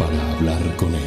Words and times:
para 0.00 0.32
hablar 0.32 0.76
con 0.76 0.94
Él. 0.94 1.00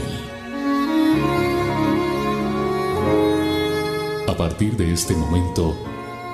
A 4.27 4.37
partir 4.37 4.77
de 4.77 4.93
este 4.93 5.15
momento, 5.15 5.75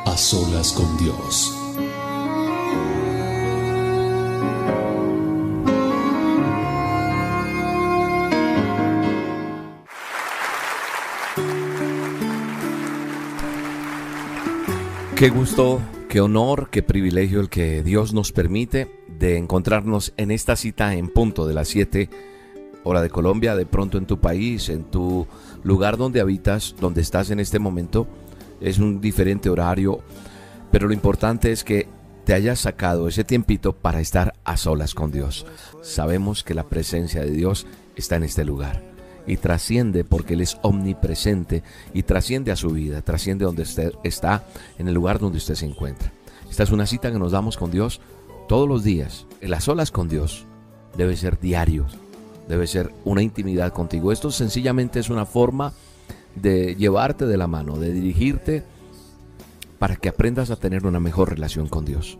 a 0.05 0.17
solas 0.17 0.73
con 0.73 0.97
Dios. 0.97 1.55
Qué 15.15 15.29
gusto, 15.29 15.81
qué 16.09 16.19
honor, 16.19 16.69
qué 16.69 16.83
privilegio 16.83 17.39
el 17.39 17.47
que 17.47 17.83
Dios 17.83 18.13
nos 18.13 18.33
permite 18.33 18.91
de 19.07 19.37
encontrarnos 19.37 20.13
en 20.17 20.31
esta 20.31 20.57
cita 20.57 20.95
en 20.95 21.07
punto 21.07 21.47
de 21.47 21.53
las 21.53 21.69
7 21.69 22.09
hora 22.89 23.01
de 23.01 23.09
Colombia, 23.09 23.55
de 23.55 23.65
pronto 23.65 23.97
en 23.97 24.05
tu 24.05 24.19
país, 24.19 24.69
en 24.69 24.83
tu 24.83 25.27
lugar 25.63 25.97
donde 25.97 26.21
habitas, 26.21 26.75
donde 26.79 27.01
estás 27.01 27.31
en 27.31 27.39
este 27.39 27.59
momento. 27.59 28.07
Es 28.61 28.79
un 28.79 28.99
diferente 28.99 29.49
horario, 29.49 30.01
pero 30.71 30.87
lo 30.87 30.93
importante 30.93 31.51
es 31.51 31.63
que 31.63 31.87
te 32.25 32.33
hayas 32.33 32.59
sacado 32.59 33.07
ese 33.07 33.23
tiempito 33.23 33.73
para 33.73 34.01
estar 34.01 34.33
a 34.43 34.57
solas 34.57 34.93
con 34.93 35.11
Dios. 35.11 35.45
Sabemos 35.81 36.43
que 36.43 36.53
la 36.53 36.63
presencia 36.63 37.21
de 37.21 37.31
Dios 37.31 37.65
está 37.95 38.17
en 38.17 38.23
este 38.23 38.45
lugar 38.45 38.83
y 39.25 39.37
trasciende 39.37 40.03
porque 40.03 40.33
Él 40.33 40.41
es 40.41 40.57
omnipresente 40.61 41.63
y 41.93 42.03
trasciende 42.03 42.51
a 42.51 42.55
su 42.55 42.69
vida, 42.69 43.01
trasciende 43.01 43.45
donde 43.45 43.63
usted 43.63 43.93
está, 44.03 44.43
en 44.77 44.87
el 44.87 44.93
lugar 44.93 45.19
donde 45.19 45.37
usted 45.37 45.55
se 45.55 45.65
encuentra. 45.65 46.11
Esta 46.49 46.63
es 46.63 46.71
una 46.71 46.87
cita 46.87 47.11
que 47.11 47.19
nos 47.19 47.31
damos 47.31 47.57
con 47.57 47.71
Dios 47.71 48.01
todos 48.47 48.67
los 48.67 48.83
días. 48.83 49.27
En 49.41 49.51
las 49.51 49.65
solas 49.65 49.91
con 49.91 50.09
Dios 50.09 50.45
debe 50.97 51.15
ser 51.15 51.39
diario, 51.39 51.85
debe 52.49 52.67
ser 52.67 52.91
una 53.05 53.21
intimidad 53.21 53.71
contigo. 53.71 54.11
Esto 54.11 54.31
sencillamente 54.31 54.99
es 54.99 55.09
una 55.09 55.25
forma 55.25 55.71
de 56.35 56.75
llevarte 56.75 57.25
de 57.25 57.37
la 57.37 57.47
mano, 57.47 57.77
de 57.77 57.93
dirigirte 57.93 58.63
para 59.77 59.95
que 59.95 60.09
aprendas 60.09 60.49
a 60.49 60.57
tener 60.57 60.85
una 60.85 60.99
mejor 60.99 61.29
relación 61.29 61.67
con 61.67 61.85
Dios. 61.85 62.17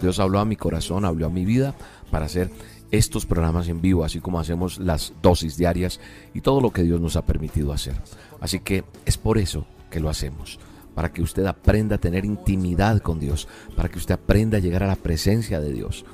Dios 0.00 0.18
habló 0.18 0.40
a 0.40 0.44
mi 0.44 0.56
corazón, 0.56 1.04
habló 1.04 1.26
a 1.26 1.30
mi 1.30 1.44
vida 1.44 1.74
para 2.10 2.26
hacer 2.26 2.50
estos 2.90 3.24
programas 3.24 3.68
en 3.68 3.80
vivo, 3.80 4.04
así 4.04 4.20
como 4.20 4.40
hacemos 4.40 4.78
las 4.78 5.12
dosis 5.22 5.56
diarias 5.56 6.00
y 6.34 6.40
todo 6.40 6.60
lo 6.60 6.72
que 6.72 6.82
Dios 6.82 7.00
nos 7.00 7.16
ha 7.16 7.24
permitido 7.24 7.72
hacer. 7.72 7.94
Así 8.40 8.60
que 8.60 8.84
es 9.06 9.16
por 9.16 9.38
eso 9.38 9.64
que 9.90 10.00
lo 10.00 10.10
hacemos, 10.10 10.58
para 10.94 11.12
que 11.12 11.22
usted 11.22 11.46
aprenda 11.46 11.96
a 11.96 12.00
tener 12.00 12.24
intimidad 12.24 13.00
con 13.00 13.20
Dios, 13.20 13.46
para 13.76 13.88
que 13.88 13.98
usted 13.98 14.14
aprenda 14.14 14.58
a 14.58 14.60
llegar 14.60 14.82
a 14.82 14.88
la 14.88 14.96
presencia 14.96 15.60
de 15.60 15.72
Dios. 15.72 16.04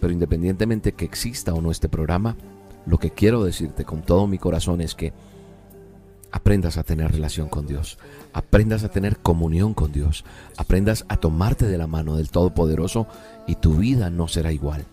Pero 0.00 0.12
independientemente 0.12 0.92
que 0.92 1.04
exista 1.04 1.54
o 1.54 1.62
no 1.62 1.70
este 1.70 1.88
programa, 1.88 2.36
lo 2.88 2.98
que 2.98 3.10
quiero 3.10 3.44
decirte 3.44 3.84
con 3.84 4.02
todo 4.02 4.26
mi 4.26 4.38
corazón 4.38 4.80
es 4.80 4.94
que 4.94 5.12
aprendas 6.30 6.78
a 6.78 6.84
tener 6.84 7.12
relación 7.12 7.48
con 7.48 7.66
Dios, 7.66 7.98
aprendas 8.32 8.82
a 8.82 8.88
tener 8.88 9.18
comunión 9.18 9.74
con 9.74 9.92
Dios, 9.92 10.24
aprendas 10.56 11.04
a 11.08 11.18
tomarte 11.18 11.66
de 11.66 11.78
la 11.78 11.86
mano 11.86 12.16
del 12.16 12.30
Todopoderoso 12.30 13.06
y 13.46 13.56
tu 13.56 13.74
vida 13.74 14.08
no 14.08 14.26
será 14.26 14.52
igual. 14.52 14.86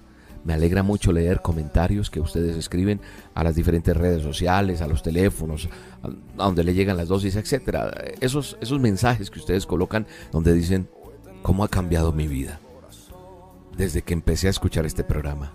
Me 0.44 0.54
alegra 0.54 0.84
mucho 0.84 1.12
leer 1.12 1.42
comentarios 1.42 2.10
que 2.10 2.20
ustedes 2.20 2.56
escriben 2.56 3.00
a 3.34 3.44
las 3.44 3.56
diferentes 3.56 3.96
redes 3.96 4.22
sociales, 4.22 4.82
a 4.82 4.88
los 4.88 5.02
teléfonos, 5.02 5.70
a 6.04 6.10
donde 6.44 6.64
le 6.64 6.74
llegan 6.74 6.98
las 6.98 7.08
dosis, 7.08 7.36
etcétera. 7.36 7.92
Esos, 8.20 8.58
esos 8.62 8.80
mensajes 8.80 9.32
que 9.32 9.40
ustedes 9.40 9.66
colocan 9.66 10.06
donde 10.32 10.54
dicen 10.54 10.88
cómo 11.42 11.64
ha 11.64 11.70
cambiado 11.70 12.12
mi 12.12 12.28
vida 12.28 12.60
desde 13.76 14.04
que 14.04 14.14
empecé 14.14 14.48
a 14.48 14.52
escuchar 14.52 14.86
este 14.86 15.04
programa 15.04 15.52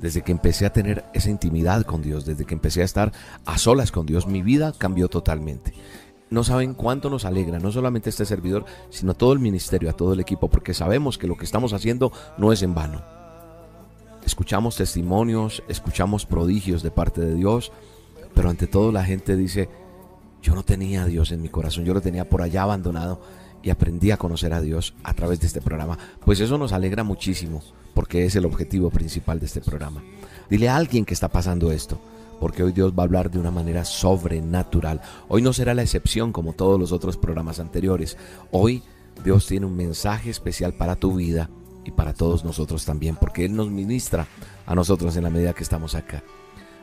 desde 0.00 0.22
que 0.22 0.32
empecé 0.32 0.66
a 0.66 0.72
tener 0.72 1.04
esa 1.12 1.30
intimidad 1.30 1.82
con 1.82 2.02
Dios, 2.02 2.24
desde 2.24 2.44
que 2.44 2.54
empecé 2.54 2.82
a 2.82 2.84
estar 2.84 3.12
a 3.44 3.58
solas 3.58 3.92
con 3.92 4.06
Dios, 4.06 4.26
mi 4.26 4.42
vida 4.42 4.72
cambió 4.76 5.08
totalmente. 5.08 5.72
No 6.30 6.44
saben 6.44 6.74
cuánto 6.74 7.08
nos 7.08 7.24
alegra, 7.24 7.58
no 7.58 7.72
solamente 7.72 8.10
este 8.10 8.26
servidor, 8.26 8.66
sino 8.90 9.14
todo 9.14 9.32
el 9.32 9.38
ministerio, 9.38 9.88
a 9.88 9.94
todo 9.94 10.12
el 10.12 10.20
equipo, 10.20 10.48
porque 10.48 10.74
sabemos 10.74 11.16
que 11.16 11.26
lo 11.26 11.36
que 11.36 11.44
estamos 11.44 11.72
haciendo 11.72 12.12
no 12.36 12.52
es 12.52 12.62
en 12.62 12.74
vano. 12.74 13.02
Escuchamos 14.24 14.76
testimonios, 14.76 15.62
escuchamos 15.68 16.26
prodigios 16.26 16.82
de 16.82 16.90
parte 16.90 17.22
de 17.22 17.34
Dios, 17.34 17.72
pero 18.34 18.50
ante 18.50 18.66
todo 18.66 18.92
la 18.92 19.04
gente 19.04 19.36
dice, 19.36 19.70
yo 20.42 20.54
no 20.54 20.64
tenía 20.64 21.04
a 21.04 21.06
Dios 21.06 21.32
en 21.32 21.40
mi 21.40 21.48
corazón, 21.48 21.84
yo 21.84 21.94
lo 21.94 22.02
tenía 22.02 22.28
por 22.28 22.42
allá 22.42 22.62
abandonado 22.62 23.20
y 23.62 23.70
aprendí 23.70 24.10
a 24.10 24.18
conocer 24.18 24.52
a 24.52 24.60
Dios 24.60 24.94
a 25.02 25.14
través 25.14 25.40
de 25.40 25.46
este 25.46 25.62
programa. 25.62 25.98
Pues 26.24 26.40
eso 26.40 26.58
nos 26.58 26.72
alegra 26.72 27.04
muchísimo 27.04 27.62
porque 27.94 28.24
es 28.24 28.36
el 28.36 28.44
objetivo 28.44 28.90
principal 28.90 29.40
de 29.40 29.46
este 29.46 29.60
programa. 29.60 30.02
Dile 30.50 30.68
a 30.68 30.76
alguien 30.76 31.04
que 31.04 31.14
está 31.14 31.28
pasando 31.28 31.72
esto, 31.72 32.00
porque 32.40 32.62
hoy 32.62 32.72
Dios 32.72 32.92
va 32.92 33.02
a 33.02 33.06
hablar 33.06 33.30
de 33.30 33.38
una 33.38 33.50
manera 33.50 33.84
sobrenatural. 33.84 35.00
Hoy 35.28 35.42
no 35.42 35.52
será 35.52 35.74
la 35.74 35.82
excepción 35.82 36.32
como 36.32 36.52
todos 36.52 36.78
los 36.78 36.92
otros 36.92 37.16
programas 37.16 37.60
anteriores. 37.60 38.16
Hoy 38.50 38.82
Dios 39.24 39.46
tiene 39.46 39.66
un 39.66 39.76
mensaje 39.76 40.30
especial 40.30 40.74
para 40.74 40.96
tu 40.96 41.16
vida 41.16 41.50
y 41.84 41.90
para 41.90 42.14
todos 42.14 42.44
nosotros 42.44 42.84
también, 42.84 43.16
porque 43.16 43.44
Él 43.44 43.56
nos 43.56 43.70
ministra 43.70 44.26
a 44.66 44.74
nosotros 44.74 45.16
en 45.16 45.24
la 45.24 45.30
medida 45.30 45.54
que 45.54 45.62
estamos 45.62 45.94
acá. 45.94 46.22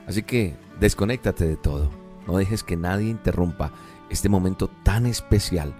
Así 0.07 0.23
que 0.23 0.55
desconéctate 0.79 1.47
de 1.47 1.57
todo. 1.57 1.89
No 2.27 2.37
dejes 2.37 2.63
que 2.63 2.75
nadie 2.75 3.09
interrumpa 3.09 3.71
este 4.09 4.29
momento 4.29 4.69
tan 4.83 5.05
especial 5.05 5.73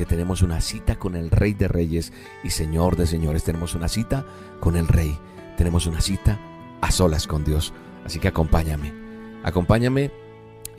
que 0.00 0.06
tenemos 0.06 0.40
una 0.40 0.62
cita 0.62 0.98
con 0.98 1.14
el 1.14 1.30
Rey 1.30 1.52
de 1.52 1.68
Reyes 1.68 2.14
y 2.42 2.48
Señor 2.48 2.96
de 2.96 3.06
Señores. 3.06 3.44
Tenemos 3.44 3.74
una 3.74 3.86
cita 3.86 4.24
con 4.58 4.76
el 4.76 4.88
Rey. 4.88 5.14
Tenemos 5.58 5.84
una 5.86 6.00
cita 6.00 6.40
a 6.80 6.90
solas 6.90 7.26
con 7.26 7.44
Dios. 7.44 7.74
Así 8.06 8.18
que 8.18 8.28
acompáñame. 8.28 8.94
Acompáñame 9.44 10.10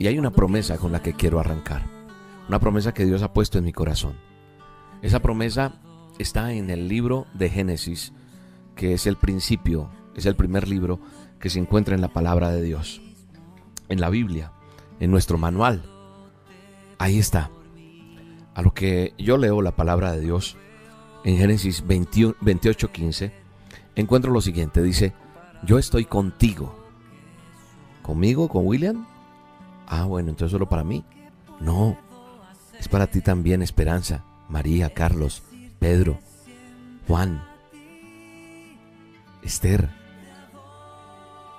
y 0.00 0.08
hay 0.08 0.18
una 0.18 0.32
promesa 0.32 0.76
con 0.76 0.90
la 0.90 1.02
que 1.02 1.12
quiero 1.12 1.38
arrancar. 1.38 1.86
Una 2.48 2.58
promesa 2.58 2.92
que 2.92 3.04
Dios 3.04 3.22
ha 3.22 3.32
puesto 3.32 3.58
en 3.58 3.64
mi 3.64 3.72
corazón. 3.72 4.16
Esa 5.02 5.20
promesa 5.20 5.80
está 6.18 6.52
en 6.52 6.68
el 6.68 6.88
libro 6.88 7.28
de 7.32 7.48
Génesis, 7.48 8.12
que 8.74 8.92
es 8.92 9.06
el 9.06 9.14
principio, 9.14 9.88
es 10.16 10.26
el 10.26 10.34
primer 10.34 10.66
libro 10.66 10.98
que 11.38 11.48
se 11.48 11.60
encuentra 11.60 11.94
en 11.94 12.00
la 12.00 12.12
palabra 12.12 12.50
de 12.50 12.60
Dios. 12.60 13.00
En 13.88 14.00
la 14.00 14.10
Biblia, 14.10 14.50
en 14.98 15.12
nuestro 15.12 15.38
manual. 15.38 15.84
Ahí 16.98 17.20
está 17.20 17.52
a 18.54 18.62
lo 18.62 18.74
que 18.74 19.14
yo 19.18 19.36
leo 19.38 19.62
la 19.62 19.76
palabra 19.76 20.12
de 20.12 20.20
Dios 20.20 20.56
en 21.24 21.36
Génesis 21.36 21.84
28:15, 21.86 23.32
encuentro 23.94 24.32
lo 24.32 24.40
siguiente, 24.40 24.82
dice, 24.82 25.12
yo 25.64 25.78
estoy 25.78 26.04
contigo. 26.04 26.76
¿Conmigo? 28.02 28.48
¿Con 28.48 28.66
William? 28.66 29.06
Ah, 29.86 30.04
bueno, 30.04 30.30
entonces 30.30 30.52
solo 30.52 30.68
para 30.68 30.82
mí. 30.82 31.04
No, 31.60 31.96
es 32.78 32.88
para 32.88 33.06
ti 33.06 33.20
también 33.20 33.62
Esperanza, 33.62 34.24
María, 34.48 34.90
Carlos, 34.90 35.42
Pedro, 35.78 36.18
Juan, 37.06 37.44
Esther, 39.42 39.90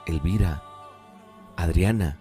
Elvira, 0.05 0.63
Adriana, 1.55 2.17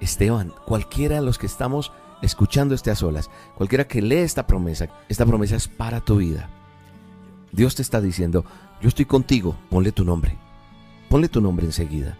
Esteban, 0.00 0.52
cualquiera 0.66 1.16
de 1.16 1.22
los 1.22 1.38
que 1.38 1.46
estamos 1.46 1.92
escuchando 2.22 2.74
este 2.74 2.90
a 2.90 2.94
solas, 2.94 3.30
cualquiera 3.54 3.86
que 3.86 4.02
lee 4.02 4.16
esta 4.16 4.46
promesa, 4.46 4.88
esta 5.08 5.26
promesa 5.26 5.56
es 5.56 5.68
para 5.68 6.00
tu 6.00 6.16
vida. 6.16 6.48
Dios 7.52 7.74
te 7.74 7.82
está 7.82 8.00
diciendo, 8.00 8.44
yo 8.80 8.88
estoy 8.88 9.04
contigo, 9.04 9.56
ponle 9.70 9.92
tu 9.92 10.04
nombre. 10.04 10.36
Ponle 11.08 11.28
tu 11.28 11.40
nombre 11.40 11.66
enseguida. 11.66 12.18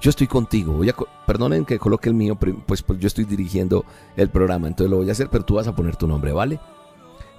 Yo 0.00 0.10
estoy 0.10 0.26
contigo. 0.26 0.74
Voy 0.74 0.92
perdonen 1.26 1.64
que 1.64 1.78
coloque 1.78 2.08
el 2.08 2.14
mío, 2.14 2.36
pues, 2.36 2.82
pues 2.82 3.00
yo 3.00 3.06
estoy 3.06 3.24
dirigiendo 3.24 3.84
el 4.16 4.28
programa, 4.28 4.68
entonces 4.68 4.90
lo 4.90 4.98
voy 4.98 5.08
a 5.08 5.12
hacer, 5.12 5.28
pero 5.30 5.44
tú 5.44 5.54
vas 5.54 5.66
a 5.66 5.74
poner 5.74 5.96
tu 5.96 6.06
nombre, 6.06 6.32
¿vale? 6.32 6.60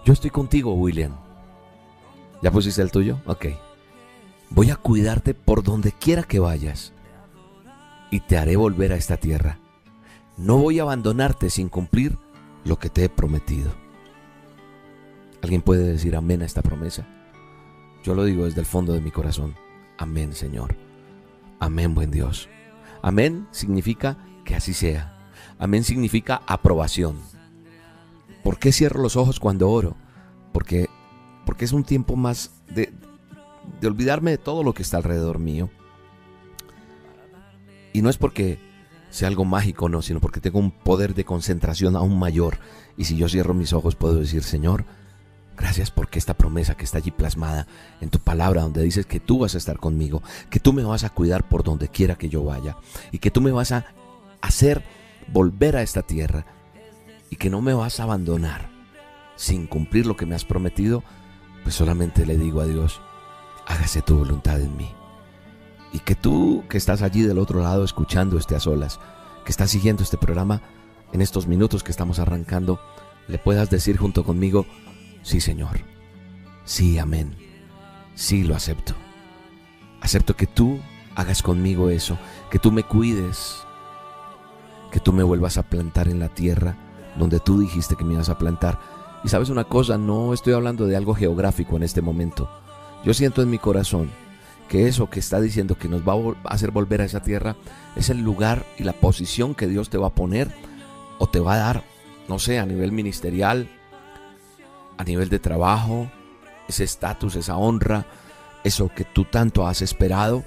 Yo 0.04 0.14
estoy 0.14 0.30
contigo, 0.30 0.74
William. 0.74 1.16
¿Ya 2.42 2.52
pusiste 2.52 2.82
el 2.82 2.92
tuyo? 2.92 3.20
Ok. 3.26 3.48
Voy 4.50 4.72
a 4.72 4.76
cuidarte 4.76 5.34
por 5.34 5.64
donde 5.64 5.92
quiera 5.92 6.24
que 6.24 6.40
vayas 6.40 6.94
y 8.10 8.22
te 8.22 8.38
haré 8.38 8.56
volver 8.56 8.94
a 8.94 8.96
esta 8.96 9.18
tierra 9.18 9.60
no 10.40 10.58
voy 10.58 10.80
a 10.80 10.84
abandonarte 10.84 11.50
sin 11.50 11.68
cumplir 11.68 12.18
lo 12.64 12.80
que 12.80 12.90
te 12.90 13.04
he 13.04 13.10
prometido. 13.10 13.72
¿Alguien 15.42 15.62
puede 15.62 15.84
decir 15.84 16.16
amén 16.16 16.42
a 16.42 16.46
esta 16.46 16.62
promesa? 16.62 17.06
Yo 18.04 18.16
lo 18.16 18.24
digo 18.24 18.46
desde 18.46 18.62
el 18.62 18.66
fondo 18.66 18.94
de 18.94 19.02
mi 19.02 19.12
corazón. 19.12 19.56
Amén, 19.98 20.34
Señor. 20.34 20.76
Amén, 21.60 21.94
buen 21.94 22.10
Dios. 22.10 22.48
Amén 23.02 23.48
significa 23.52 24.18
que 24.46 24.56
así 24.56 24.74
sea. 24.74 25.30
Amén 25.58 25.84
significa 25.84 26.42
aprobación. 26.48 27.18
¿Por 28.42 28.60
qué 28.60 28.72
cierro 28.72 29.02
los 29.02 29.18
ojos 29.18 29.42
cuando 29.42 29.70
oro? 29.70 29.98
Porque, 30.54 30.88
porque 31.46 31.66
es 31.66 31.74
un 31.74 31.84
tiempo 31.84 32.16
más 32.16 32.52
de, 32.70 32.94
de 33.82 33.88
olvidarme 33.88 34.32
de 34.32 34.38
todo 34.38 34.64
lo 34.64 34.74
que 34.74 34.84
está 34.84 34.98
alrededor 34.98 35.38
mío. 35.38 35.70
Y 37.92 38.02
no 38.02 38.10
es 38.10 38.18
porque 38.18 38.69
sea 39.10 39.28
algo 39.28 39.46
mágico, 39.46 39.90
no, 39.90 40.02
sino 40.02 40.20
porque 40.20 40.40
tengo 40.40 40.60
un 40.60 40.72
poder 40.72 41.16
de 41.16 41.26
concentración 41.26 41.96
aún 41.96 42.18
mayor. 42.20 42.60
Y 42.98 43.06
si 43.06 43.18
yo 43.18 43.28
cierro 43.28 43.54
mis 43.54 43.74
ojos 43.74 43.96
puedo 43.96 44.16
decir, 44.16 44.44
Señor, 44.44 44.86
gracias 45.58 45.92
porque 45.92 46.20
esta 46.20 46.34
promesa 46.34 46.76
que 46.76 46.86
está 46.86 47.00
allí 47.00 47.12
plasmada 47.12 47.68
en 48.02 48.10
tu 48.10 48.20
palabra, 48.20 48.62
donde 48.62 48.84
dices 48.84 49.06
que 49.06 49.20
tú 49.20 49.40
vas 49.40 49.56
a 49.56 49.58
estar 49.58 49.78
conmigo, 49.78 50.22
que 50.50 50.60
tú 50.60 50.74
me 50.74 50.84
vas 50.84 51.04
a 51.04 51.10
cuidar 51.10 51.48
por 51.48 51.64
donde 51.64 51.90
quiera 51.90 52.16
que 52.16 52.30
yo 52.30 52.44
vaya, 52.44 52.78
y 53.12 53.20
que 53.20 53.32
tú 53.32 53.42
me 53.42 53.52
vas 53.52 53.72
a 53.72 53.86
hacer 54.42 54.84
volver 55.28 55.76
a 55.76 55.82
esta 55.82 56.02
tierra, 56.02 56.46
y 57.30 57.36
que 57.36 57.50
no 57.50 57.62
me 57.62 57.74
vas 57.74 58.00
a 58.00 58.04
abandonar 58.04 58.70
sin 59.36 59.68
cumplir 59.68 60.06
lo 60.06 60.16
que 60.18 60.26
me 60.26 60.36
has 60.36 60.46
prometido, 60.46 61.04
pues 61.64 61.76
solamente 61.76 62.26
le 62.26 62.38
digo 62.38 62.62
a 62.62 62.66
Dios, 62.66 63.02
hágase 63.68 64.02
tu 64.02 64.18
voluntad 64.18 64.60
en 64.60 64.76
mí. 64.76 64.99
Y 65.92 66.00
que 66.00 66.16
tú 66.16 66.64
que 66.70 66.78
estás 66.78 67.02
allí 67.02 67.22
del 67.22 67.40
otro 67.40 67.62
lado 67.62 67.84
escuchando 67.84 68.38
este 68.38 68.56
a 68.56 68.60
solas, 68.60 69.00
que 69.44 69.52
estás 69.52 69.72
siguiendo 69.72 70.04
este 70.04 70.18
programa, 70.18 70.62
en 71.12 71.22
estos 71.22 71.48
minutos 71.48 71.84
que 71.84 71.92
estamos 71.92 72.20
arrancando, 72.20 72.80
le 73.28 73.38
puedas 73.38 73.70
decir 73.70 73.98
junto 73.98 74.24
conmigo, 74.24 74.66
sí 75.24 75.42
Señor, 75.42 75.82
sí, 76.64 77.00
amén, 77.00 77.36
sí 78.16 78.44
lo 78.44 78.56
acepto. 78.56 78.94
Acepto 80.02 80.36
que 80.36 80.48
tú 80.48 80.80
hagas 81.16 81.42
conmigo 81.42 81.90
eso, 81.90 82.18
que 82.52 82.60
tú 82.60 82.72
me 82.72 82.84
cuides, 82.84 83.64
que 84.92 85.00
tú 85.00 85.14
me 85.14 85.24
vuelvas 85.24 85.58
a 85.58 85.64
plantar 85.64 86.08
en 86.08 86.20
la 86.20 86.30
tierra 86.30 86.78
donde 87.18 87.40
tú 87.40 87.60
dijiste 87.60 87.96
que 87.96 88.04
me 88.04 88.14
ibas 88.14 88.30
a 88.30 88.38
plantar. 88.38 88.80
Y 89.24 89.30
sabes 89.30 89.50
una 89.50 89.66
cosa, 89.66 89.98
no 89.98 90.34
estoy 90.34 90.54
hablando 90.54 90.86
de 90.86 90.96
algo 90.96 91.14
geográfico 91.14 91.76
en 91.76 91.84
este 91.84 92.02
momento. 92.02 92.50
Yo 93.04 93.14
siento 93.14 93.42
en 93.42 93.50
mi 93.50 93.58
corazón 93.58 94.10
que 94.70 94.88
eso 94.88 95.10
que 95.10 95.20
está 95.20 95.42
diciendo 95.42 95.76
que 95.76 95.90
nos 95.90 96.08
va 96.08 96.14
a 96.14 96.54
hacer 96.54 96.72
volver 96.72 97.02
a 97.02 97.06
esa 97.06 97.22
tierra 97.22 97.56
es 97.96 98.10
el 98.10 98.22
lugar 98.22 98.64
y 98.78 98.84
la 98.84 98.94
posición 98.94 99.56
que 99.56 99.68
Dios 99.68 99.90
te 99.90 99.98
va 99.98 100.08
a 100.08 100.16
poner 100.16 100.50
o 101.18 101.28
te 101.28 101.40
va 101.40 101.56
a 101.56 101.58
dar, 101.58 101.84
no 102.30 102.40
sé, 102.40 102.60
a 102.60 102.66
nivel 102.66 102.92
ministerial, 102.92 103.68
a 104.98 105.04
nivel 105.04 105.30
de 105.30 105.40
trabajo, 105.40 106.10
ese 106.68 106.84
estatus, 106.84 107.36
esa 107.36 107.58
honra, 107.58 108.06
eso 108.64 108.90
que 108.96 109.04
tú 109.04 109.26
tanto 109.26 109.68
has 109.68 109.82
esperado. 109.82 110.46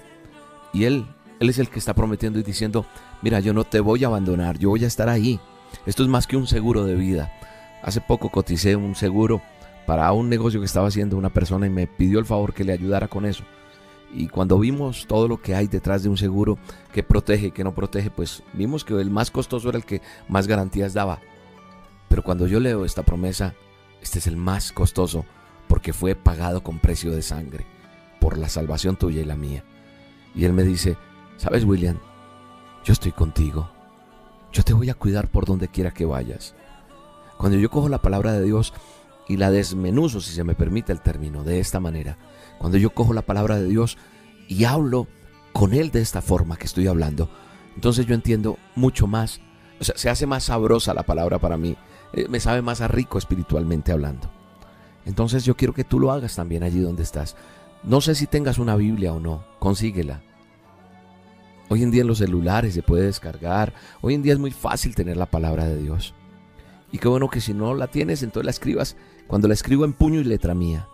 Y 0.73 0.85
Él, 0.85 1.05
Él 1.41 1.51
es 1.51 1.59
el 1.59 1.69
que 1.69 1.81
está 1.81 1.93
prometiendo 1.93 2.39
y 2.39 2.45
diciendo, 2.45 2.87
mira, 3.23 3.41
yo 3.41 3.53
no 3.53 3.65
te 3.65 3.81
voy 3.81 4.05
a 4.05 4.07
abandonar, 4.07 4.57
yo 4.59 4.71
voy 4.71 4.85
a 4.85 4.87
estar 4.89 5.09
ahí. 5.09 5.41
Esto 5.85 6.05
es 6.05 6.09
más 6.09 6.29
que 6.29 6.37
un 6.37 6.47
seguro 6.47 6.85
de 6.85 6.95
vida. 6.95 7.33
Hace 7.83 8.01
poco 8.01 8.31
coticé 8.31 8.77
un 8.77 8.95
seguro 8.95 9.43
para 9.85 10.13
un 10.13 10.29
negocio 10.29 10.61
que 10.61 10.67
estaba 10.67 10.87
haciendo 10.87 11.17
una 11.17 11.31
persona 11.31 11.67
y 11.67 11.71
me 11.71 11.89
pidió 11.89 12.21
el 12.21 12.25
favor 12.25 12.55
que 12.55 12.63
le 12.63 12.73
ayudara 12.73 13.09
con 13.09 13.27
eso. 13.27 13.43
Y 14.13 14.29
cuando 14.29 14.59
vimos 14.59 15.07
todo 15.07 15.27
lo 15.27 15.41
que 15.41 15.55
hay 15.55 15.67
detrás 15.69 16.03
de 16.03 16.09
un 16.09 16.19
seguro 16.19 16.59
que 16.93 17.03
protege 17.03 17.47
y 17.47 17.51
que 17.51 17.65
no 17.65 17.75
protege, 17.75 18.11
pues 18.11 18.43
vimos 18.53 18.85
que 18.85 18.95
el 19.01 19.11
más 19.11 19.31
costoso 19.31 19.71
era 19.71 19.79
el 19.79 19.85
que 19.85 20.03
más 20.29 20.47
garantías 20.47 20.93
daba. 20.93 21.21
Pero 22.09 22.23
cuando 22.23 22.47
yo 22.47 22.61
leo 22.61 22.85
esta 22.85 23.03
promesa, 23.03 23.55
este 24.03 24.19
es 24.19 24.27
el 24.27 24.37
más 24.37 24.73
costoso 24.73 25.25
porque 25.67 25.95
fue 25.95 26.15
pagado 26.15 26.63
con 26.63 26.79
precio 26.79 27.11
de 27.13 27.23
sangre 27.23 27.65
por 28.21 28.37
la 28.37 28.51
salvación 28.51 28.97
tuya 28.97 29.23
y 29.23 29.25
la 29.25 29.37
mía. 29.37 29.65
Y 30.35 30.45
él 30.45 30.53
me 30.53 30.63
dice, 30.63 30.97
¿sabes 31.39 31.65
William? 31.65 31.99
Yo 32.85 32.93
estoy 32.93 33.13
contigo. 33.13 33.71
Yo 34.53 34.63
te 34.63 34.75
voy 34.75 34.91
a 34.91 34.95
cuidar 34.95 35.29
por 35.29 35.47
donde 35.47 35.69
quiera 35.69 35.93
que 35.93 36.05
vayas. 36.05 36.55
Cuando 37.39 37.59
yo 37.59 37.71
cojo 37.71 37.89
la 37.89 38.03
palabra 38.03 38.33
de 38.33 38.45
Dios 38.45 38.75
y 39.27 39.39
la 39.39 39.51
desmenuzo, 39.51 40.21
si 40.21 40.33
se 40.33 40.45
me 40.45 40.55
permite 40.55 40.93
el 40.93 41.01
término, 41.01 41.43
de 41.43 41.61
esta 41.61 41.81
manera, 41.81 42.19
cuando 42.63 42.79
yo 42.79 42.91
cojo 42.91 43.13
la 43.13 43.23
palabra 43.23 43.57
de 43.59 43.67
Dios 43.67 43.99
y 44.47 44.63
hablo 44.63 45.09
con 45.53 45.75
Él 45.75 45.91
de 45.91 46.01
esta 46.01 46.23
forma 46.23 46.57
que 46.57 46.67
estoy 46.67 46.87
hablando, 46.87 47.29
entonces 47.75 48.07
yo 48.07 48.15
entiendo 48.15 48.57
mucho 48.77 49.09
más, 49.09 49.41
o 49.81 49.85
sea, 49.85 49.97
se 49.99 50.09
hace 50.09 50.27
más 50.27 50.45
sabrosa 50.45 50.95
la 50.95 51.03
palabra 51.03 51.41
para 51.41 51.57
mí, 51.57 51.77
eh, 52.13 52.27
me 52.29 52.39
sabe 52.39 52.63
más 52.63 52.81
a 52.81 52.87
rico 52.87 53.19
espiritualmente 53.19 53.91
hablando. 53.91 54.31
Entonces 55.05 55.45
yo 55.45 55.57
quiero 55.57 55.75
que 55.75 55.83
tú 55.83 55.99
lo 55.99 56.13
hagas 56.13 56.37
también 56.37 56.63
allí 56.63 56.79
donde 56.79 57.03
estás. 57.03 57.35
No 57.83 58.01
sé 58.01 58.15
si 58.15 58.29
tengas 58.29 58.59
una 58.59 58.77
Biblia 58.77 59.13
o 59.13 59.19
no, 59.19 59.45
consíguela. 59.59 60.23
Hoy 61.69 61.83
en 61.83 61.91
día 61.91 62.03
en 62.03 62.07
los 62.07 62.19
celulares 62.19 62.75
se 62.75 62.85
puede 62.85 63.07
descargar, 63.07 63.75
hoy 64.03 64.15
en 64.15 64.23
día 64.23 64.35
es 64.35 64.39
muy 64.39 64.53
fácil 64.53 64.95
tener 64.95 65.17
la 65.17 65.27
palabra 65.27 65.65
de 65.65 65.79
Dios. 65.83 66.15
Y 66.93 66.99
qué 66.99 67.09
bueno 67.09 67.29
que 67.29 67.41
si 67.41 67.55
no 67.55 67.75
la 67.75 67.89
tienes, 67.89 68.23
entonces 68.23 68.45
la 68.45 68.53
escribas 68.53 68.95
cuando 69.27 69.49
la 69.49 69.55
escribo 69.55 69.85
en 69.85 69.95
puño 69.95 70.21
y 70.21 70.25
letra 70.25 70.55
mía 70.55 70.87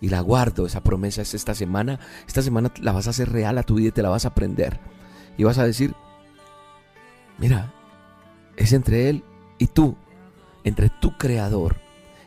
y 0.00 0.08
la 0.08 0.20
guardo. 0.20 0.66
Esa 0.66 0.82
promesa 0.82 1.22
es 1.22 1.34
esta 1.34 1.54
semana. 1.54 1.98
Esta 2.26 2.42
semana 2.42 2.72
la 2.80 2.92
vas 2.92 3.06
a 3.06 3.10
hacer 3.10 3.30
real 3.30 3.58
a 3.58 3.62
tu 3.62 3.76
vida 3.76 3.88
y 3.88 3.92
te 3.92 4.02
la 4.02 4.10
vas 4.10 4.24
a 4.24 4.28
aprender. 4.28 4.80
Y 5.36 5.44
vas 5.44 5.58
a 5.58 5.64
decir, 5.64 5.94
mira, 7.38 7.72
es 8.56 8.72
entre 8.72 9.08
Él 9.08 9.24
y 9.58 9.66
tú, 9.66 9.96
entre 10.64 10.90
tu 10.90 11.16
creador, 11.16 11.76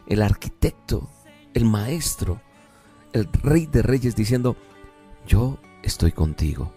el 0.08 0.22
arquitecto, 0.22 1.10
el 1.54 1.66
maestro, 1.66 2.42
el 3.14 3.32
rey 3.32 3.66
de 3.66 3.82
reyes, 3.82 4.16
diciendo, 4.16 4.58
yo 5.28 5.58
estoy 5.84 6.12
contigo. 6.12 6.74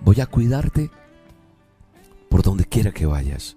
Voy 0.00 0.20
a 0.20 0.26
cuidarte 0.26 0.90
por 2.28 2.42
donde 2.42 2.64
quiera 2.64 2.92
que 2.92 3.06
vayas. 3.06 3.56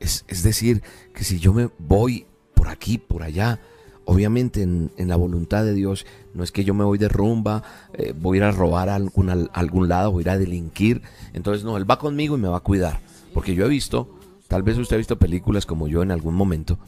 Es, 0.00 0.24
es 0.28 0.42
decir, 0.42 0.82
que 1.14 1.24
si 1.24 1.38
yo 1.38 1.52
me 1.52 1.70
voy 1.78 2.26
por 2.54 2.68
aquí, 2.68 2.98
por 2.98 3.22
allá, 3.22 3.60
Obviamente 4.06 4.62
en, 4.62 4.90
la 4.96 5.16
voluntad 5.16 5.64
de 5.64 5.72
Dios 5.72 6.04
no 6.34 6.44
es 6.44 6.52
que 6.52 6.64
yo 6.64 6.74
me 6.74 6.84
voy 6.84 6.98
de 6.98 7.08
rumba, 7.08 7.62
eh, 7.94 8.12
voy 8.18 8.36
a 8.36 8.40
ir 8.40 8.44
a 8.44 8.50
robar 8.50 8.88
a 8.88 8.96
algún, 8.96 9.48
algún 9.52 9.88
lado, 9.88 10.12
voy 10.12 10.20
a 10.20 10.22
ir 10.22 10.30
a 10.30 10.38
delinquir. 10.38 11.02
Entonces 11.32 11.64
no, 11.64 11.76
Él 11.76 11.90
va 11.90 11.98
conmigo 11.98 12.36
y 12.36 12.40
me 12.40 12.48
va 12.48 12.58
a 12.58 12.60
cuidar. 12.60 13.00
Porque 13.32 13.54
yo 13.54 13.64
he 13.64 13.68
visto, 13.68 14.18
tal 14.46 14.62
vez 14.62 14.76
usted 14.78 14.96
ha 14.96 14.98
visto 14.98 15.18
películas 15.18 15.66
como 15.66 15.88
yo 15.88 16.02
en 16.02 16.10
algún 16.10 16.34
momento, 16.34 16.78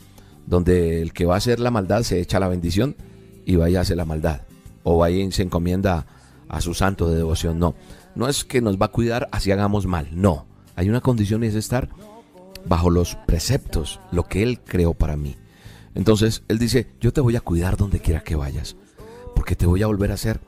donde 0.46 1.00
el 1.00 1.12
que 1.12 1.26
va 1.26 1.34
a 1.34 1.38
hacer 1.38 1.58
la 1.58 1.70
maldad 1.70 2.02
se 2.02 2.20
echa 2.20 2.38
la 2.38 2.48
bendición 2.48 2.96
y 3.44 3.56
vaya 3.56 3.78
a 3.78 3.82
hacer 3.82 3.96
la 3.96 4.04
maldad. 4.04 4.42
O 4.82 4.98
vaya 4.98 5.16
y 5.16 5.32
se 5.32 5.42
encomienda 5.42 6.06
a 6.48 6.60
su 6.60 6.74
santo 6.74 7.08
de 7.08 7.16
devoción. 7.16 7.58
No, 7.58 7.74
no 8.14 8.28
es 8.28 8.44
que 8.44 8.60
nos 8.60 8.76
va 8.76 8.86
a 8.86 8.92
cuidar 8.92 9.28
así 9.32 9.50
hagamos 9.50 9.86
mal. 9.86 10.08
No, 10.12 10.46
hay 10.74 10.88
una 10.88 11.00
condición 11.00 11.42
y 11.42 11.46
es 11.46 11.54
estar 11.54 11.88
bajo 12.68 12.90
los 12.90 13.16
preceptos, 13.26 14.00
lo 14.12 14.24
que 14.24 14.42
Él 14.42 14.60
creó 14.60 14.94
para 14.94 15.16
mí. 15.16 15.36
Entonces 15.96 16.42
Él 16.46 16.58
dice, 16.58 16.86
yo 17.00 17.12
te 17.12 17.22
voy 17.22 17.36
a 17.36 17.40
cuidar 17.40 17.76
donde 17.76 18.00
quiera 18.00 18.20
que 18.20 18.36
vayas, 18.36 18.76
porque 19.34 19.56
te 19.56 19.66
voy 19.66 19.82
a 19.82 19.86
volver 19.86 20.10
a 20.10 20.14
hacer 20.14 20.40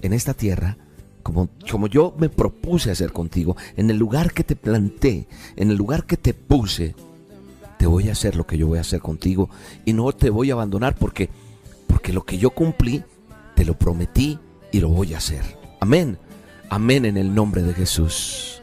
en 0.00 0.12
esta 0.12 0.34
tierra 0.34 0.78
como, 1.22 1.48
como 1.70 1.88
yo 1.88 2.14
me 2.16 2.28
propuse 2.28 2.90
hacer 2.90 3.12
contigo, 3.12 3.56
en 3.76 3.90
el 3.90 3.96
lugar 3.96 4.32
que 4.32 4.44
te 4.44 4.56
planté, 4.56 5.26
en 5.56 5.70
el 5.70 5.76
lugar 5.76 6.04
que 6.04 6.16
te 6.16 6.32
puse, 6.32 6.94
te 7.76 7.86
voy 7.86 8.08
a 8.08 8.12
hacer 8.12 8.36
lo 8.36 8.46
que 8.46 8.56
yo 8.56 8.68
voy 8.68 8.78
a 8.78 8.82
hacer 8.82 9.00
contigo 9.00 9.50
y 9.84 9.92
no 9.92 10.12
te 10.12 10.30
voy 10.30 10.50
a 10.50 10.54
abandonar 10.54 10.94
porque, 10.94 11.28
porque 11.88 12.12
lo 12.12 12.24
que 12.24 12.38
yo 12.38 12.50
cumplí, 12.50 13.02
te 13.56 13.64
lo 13.64 13.76
prometí 13.76 14.38
y 14.70 14.80
lo 14.80 14.90
voy 14.90 15.14
a 15.14 15.18
hacer. 15.18 15.42
Amén. 15.80 16.18
Amén 16.70 17.04
en 17.04 17.16
el 17.16 17.34
nombre 17.34 17.62
de 17.62 17.74
Jesús. 17.74 18.62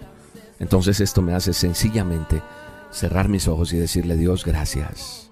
Entonces 0.59 1.01
esto 1.01 1.21
me 1.21 1.33
hace 1.33 1.53
sencillamente 1.53 2.41
cerrar 2.91 3.27
mis 3.27 3.47
ojos 3.47 3.73
y 3.73 3.77
decirle 3.77 4.15
Dios 4.15 4.45
gracias. 4.45 5.30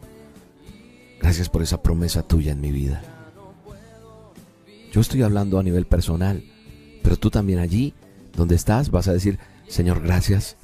Gracias 1.20 1.50
por 1.50 1.62
esa 1.62 1.82
promesa 1.82 2.24
tuya 2.24 2.52
en 2.52 2.62
mi 2.62 2.72
vida. 2.72 3.02
Yo 4.92 5.02
estoy 5.02 5.22
hablando 5.22 5.60
a 5.60 5.64
nivel 5.64 5.86
personal, 5.86 6.44
pero 7.04 7.18
tú 7.18 7.30
también 7.30 7.60
allí 7.60 7.94
donde 8.36 8.56
estás 8.56 8.90
vas 8.90 9.08
a 9.08 9.14
decir, 9.14 9.38
Señor, 9.68 10.02
gracias. 10.02 10.58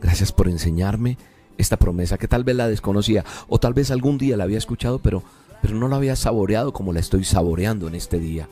Gracias 0.00 0.32
por 0.32 0.48
enseñarme 0.48 1.16
esta 1.56 1.76
promesa 1.76 2.18
que 2.18 2.28
tal 2.28 2.44
vez 2.44 2.56
la 2.56 2.68
desconocía 2.68 3.24
o 3.48 3.60
tal 3.60 3.72
vez 3.72 3.90
algún 3.90 4.18
día 4.18 4.36
la 4.36 4.44
había 4.44 4.58
escuchado, 4.58 4.98
pero, 4.98 5.22
pero 5.62 5.74
no 5.74 5.88
la 5.88 5.96
había 5.96 6.16
saboreado 6.16 6.72
como 6.72 6.92
la 6.92 7.00
estoy 7.00 7.24
saboreando 7.24 7.86
en 7.86 7.94
este 7.94 8.18
día, 8.18 8.48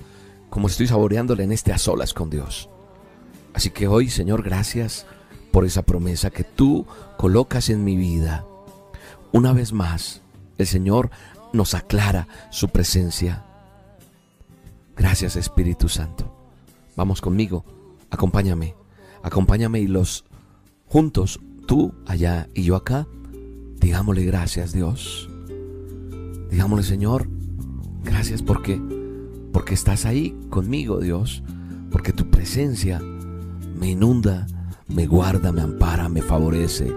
como 0.49 0.69
estoy 0.69 0.87
saboreándola 0.87 1.43
en 1.43 1.53
este 1.53 1.73
a 1.73 1.79
solas 1.79 2.15
con 2.15 2.31
Dios. 2.31 2.69
Así 3.53 3.71
que 3.71 3.89
hoy, 3.89 4.09
Señor, 4.09 4.43
gracias 4.43 5.07
por 5.51 5.65
esa 5.65 5.83
promesa 5.83 6.31
que 6.31 6.45
tú 6.45 6.87
colocas 7.17 7.69
en 7.69 7.85
mi 7.85 7.97
vida. 7.97 8.45
Una 9.33 9.53
vez 9.53 9.73
más, 9.73 10.23
el 10.59 10.67
Señor 10.67 11.11
nos 11.53 11.75
aclara 11.75 12.29
su 12.51 12.69
presencia. 12.69 13.45
Gracias 14.97 15.37
Espíritu 15.37 15.89
Santo. 15.89 16.35
Vamos 16.97 17.21
conmigo, 17.21 17.65
acompáñame, 18.11 18.75
acompáñame 19.23 19.81
y 19.81 19.87
los 19.87 20.25
juntos, 20.87 21.41
tú 21.67 21.95
allá 22.07 22.49
y 22.55 22.65
yo 22.65 22.77
acá, 22.77 23.07
digámosle 23.81 24.25
gracias 24.25 24.73
Dios. 24.73 25.29
Digámosle 26.51 26.85
Señor, 26.85 27.29
gracias 28.03 28.43
porque 28.43 28.81
porque 29.53 29.75
estás 29.75 30.05
ahí 30.05 30.39
conmigo 30.51 31.01
Dios, 31.01 31.43
porque 31.91 32.13
tu 32.13 32.31
presencia 32.31 33.01
me 33.01 33.91
inunda 33.91 34.47
me 34.91 35.07
guarda, 35.07 35.53
me 35.53 35.63
ampara, 35.63 36.09
me 36.09 36.23
favorece. 36.23 36.93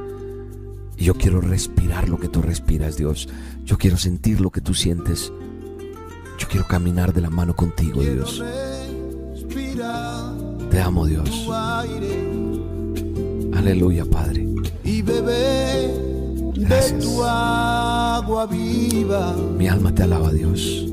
Y 1.03 1.07
yo 1.07 1.15
quiero 1.15 1.41
respirar 1.41 2.07
lo 2.07 2.17
que 2.17 2.29
tú 2.29 2.41
respiras, 2.41 2.95
Dios. 2.95 3.27
Yo 3.65 3.77
quiero 3.77 3.97
sentir 3.97 4.39
lo 4.39 4.51
que 4.51 4.61
tú 4.61 4.73
sientes. 4.73 5.33
Yo 6.39 6.47
quiero 6.47 6.65
caminar 6.65 7.11
de 7.11 7.19
la 7.19 7.29
mano 7.29 7.53
contigo, 7.57 7.99
Dios. 7.99 8.41
Te 10.71 10.79
amo, 10.79 11.05
Dios. 11.05 11.29
Aleluya, 13.53 14.05
Padre. 14.05 14.47
Y 14.85 15.01
bebé 15.01 15.93
de 16.55 16.91
tu 17.01 17.21
agua 17.21 18.45
viva. 18.45 19.35
Mi 19.57 19.67
alma 19.67 19.93
te 19.93 20.03
alaba, 20.03 20.31
Dios. 20.31 20.85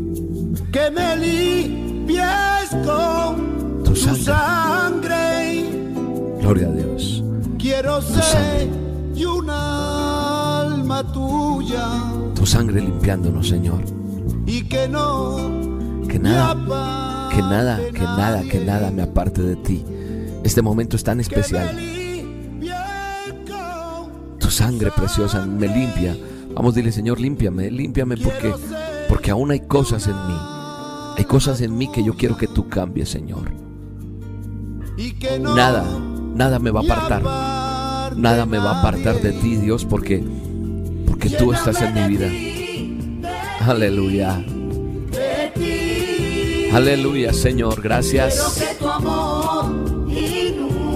Que 0.73 0.91
me 0.91 1.17
limpies 1.19 2.71
con 2.85 3.85
tu 3.85 3.95
sangre. 3.95 5.67
Gloria 6.41 6.67
a 6.67 6.73
Dios. 6.73 7.23
Quiero 7.61 8.03
ser 8.03 8.80
y 9.21 9.25
una 9.25 10.61
alma 10.61 11.03
tuya. 11.13 11.87
Tu 12.35 12.47
sangre 12.47 12.81
limpiándonos, 12.81 13.49
Señor. 13.49 13.83
Y 14.47 14.63
que 14.63 14.89
no 14.89 15.71
que 16.11 16.19
nada, 16.19 17.29
que 17.31 17.41
nada, 17.41 17.79
que 17.93 18.01
nada, 18.01 18.43
que 18.43 18.61
nada 18.61 18.91
me 18.91 19.03
aparte 19.03 19.43
de 19.43 19.57
ti. 19.57 19.85
Este 20.43 20.61
momento 20.61 20.97
es 20.97 21.05
tan 21.05 21.21
especial. 21.21 21.77
Tu 24.39 24.51
sangre 24.51 24.91
preciosa 24.91 25.47
me 25.47 25.69
limpia. 25.69 26.17
Vamos, 26.55 26.75
dile, 26.75 26.91
Señor, 26.91 27.21
límpiame, 27.21 27.71
límpiame 27.71 28.17
porque 28.17 28.53
porque 29.09 29.31
aún 29.31 29.51
hay 29.53 29.61
cosas 29.61 30.07
en 30.07 30.17
mí. 30.27 30.37
Hay 31.17 31.25
cosas 31.25 31.61
en 31.61 31.77
mí 31.77 31.91
que 31.93 32.03
yo 32.03 32.17
quiero 32.17 32.37
que 32.37 32.49
tú 32.49 32.69
cambies, 32.69 33.09
Señor. 33.09 33.53
Nada, 35.41 35.85
nada 36.35 36.59
me 36.59 36.71
va 36.71 36.81
a 36.81 36.85
apartar. 36.85 37.60
Nada 38.17 38.47
me 38.47 38.59
va 38.59 38.73
a 38.73 38.81
apartar 38.81 39.21
de 39.21 39.33
ti, 39.33 39.57
Dios, 39.57 39.85
porque 39.85 40.25
porque 41.07 41.31
tú 41.31 41.53
estás 41.53 41.81
en 41.83 41.95
mi 41.95 42.17
vida. 42.17 42.29
Aleluya. 43.61 44.43
Aleluya, 46.73 47.33
Señor, 47.33 47.83
gracias. 47.83 48.65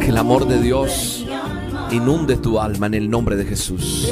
Que 0.00 0.06
el 0.06 0.16
amor 0.16 0.47
de 0.47 0.62
Dios 0.62 1.26
inunde 1.90 2.37
tu 2.37 2.59
alma 2.59 2.87
en 2.87 2.94
el 2.94 3.11
nombre 3.11 3.37
de 3.37 3.44
Jesús. 3.44 4.09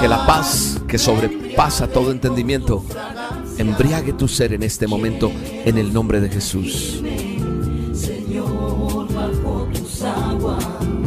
Que 0.00 0.06
la 0.06 0.26
paz 0.26 0.80
que 0.86 0.98
sobrepasa 0.98 1.88
todo 1.88 2.12
entendimiento 2.12 2.84
embriague 3.58 4.12
tu 4.12 4.28
ser 4.28 4.52
en 4.52 4.62
este 4.62 4.86
momento 4.86 5.32
en 5.64 5.78
el 5.78 5.92
nombre 5.92 6.20
de 6.20 6.28
Jesús. 6.28 7.02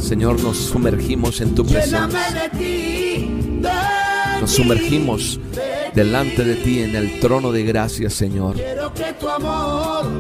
Señor, 0.02 0.42
nos 0.42 0.58
sumergimos 0.58 1.42
en 1.42 1.56
tu 1.56 1.66
presencia. 1.66 2.10
Nos 4.42 4.52
sumergimos 4.52 5.40
delante 5.94 6.44
de 6.44 6.56
ti 6.56 6.80
en 6.80 6.96
el 6.96 7.20
trono 7.20 7.52
de 7.52 7.64
gracia, 7.64 8.10
Señor. 8.10 8.56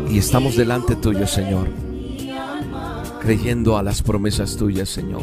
Y 0.09 0.17
estamos 0.17 0.55
delante 0.55 0.95
tuyo, 0.95 1.27
Señor. 1.27 1.67
Creyendo 3.21 3.77
a 3.77 3.83
las 3.83 4.01
promesas 4.01 4.55
tuyas, 4.57 4.89
Señor. 4.89 5.21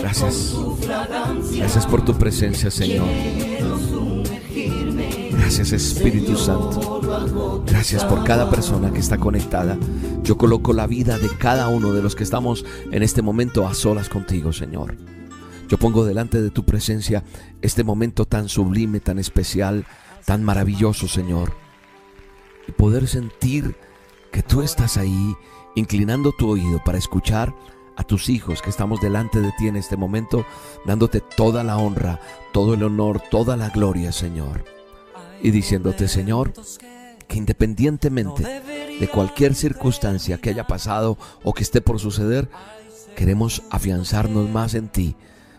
Gracias. 0.00 0.56
Gracias 1.52 1.86
por 1.86 2.04
tu 2.04 2.14
presencia, 2.14 2.70
Señor. 2.70 3.06
Gracias 5.30 5.72
Espíritu 5.72 6.36
Santo. 6.36 6.95
Gracias 7.66 8.04
por 8.04 8.24
cada 8.24 8.50
persona 8.50 8.92
que 8.92 8.98
está 8.98 9.16
conectada. 9.16 9.78
Yo 10.22 10.36
coloco 10.36 10.72
la 10.72 10.86
vida 10.86 11.18
de 11.18 11.28
cada 11.38 11.68
uno 11.68 11.92
de 11.92 12.02
los 12.02 12.16
que 12.16 12.24
estamos 12.24 12.64
en 12.90 13.02
este 13.02 13.22
momento 13.22 13.66
a 13.66 13.74
solas 13.74 14.08
contigo, 14.08 14.52
Señor. 14.52 14.96
Yo 15.68 15.78
pongo 15.78 16.04
delante 16.04 16.42
de 16.42 16.50
tu 16.50 16.64
presencia 16.64 17.22
este 17.62 17.84
momento 17.84 18.24
tan 18.24 18.48
sublime, 18.48 19.00
tan 19.00 19.18
especial, 19.18 19.86
tan 20.24 20.42
maravilloso, 20.42 21.06
Señor. 21.06 21.52
Y 22.66 22.72
poder 22.72 23.06
sentir 23.06 23.76
que 24.32 24.42
tú 24.42 24.62
estás 24.62 24.96
ahí, 24.96 25.34
inclinando 25.76 26.32
tu 26.32 26.50
oído 26.50 26.82
para 26.84 26.98
escuchar 26.98 27.54
a 27.96 28.02
tus 28.02 28.28
hijos 28.28 28.62
que 28.62 28.70
estamos 28.70 29.00
delante 29.00 29.40
de 29.40 29.52
ti 29.58 29.68
en 29.68 29.76
este 29.76 29.96
momento, 29.96 30.44
dándote 30.84 31.20
toda 31.20 31.62
la 31.62 31.78
honra, 31.78 32.20
todo 32.52 32.74
el 32.74 32.82
honor, 32.82 33.22
toda 33.30 33.56
la 33.56 33.70
gloria, 33.70 34.10
Señor. 34.10 34.64
Y 35.42 35.50
diciéndote, 35.50 36.08
Señor, 36.08 36.52
que 37.28 37.38
independientemente 37.38 38.62
de 38.98 39.08
cualquier 39.08 39.54
circunstancia 39.54 40.38
que 40.38 40.50
haya 40.50 40.66
pasado 40.66 41.18
o 41.42 41.52
que 41.52 41.62
esté 41.62 41.80
por 41.80 41.98
suceder, 41.98 42.48
queremos 43.16 43.62
afianzarnos 43.70 44.48
más 44.50 44.74
en 44.74 44.88
ti 44.88 45.16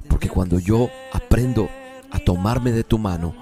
porque 0.07 0.29
cuando 0.29 0.59
yo 0.59 0.89
aprendo 1.12 1.69
a 2.12 2.19
tomarme 2.19 2.71
de 2.71 2.83
tu 2.83 2.97
mano, 2.97 3.36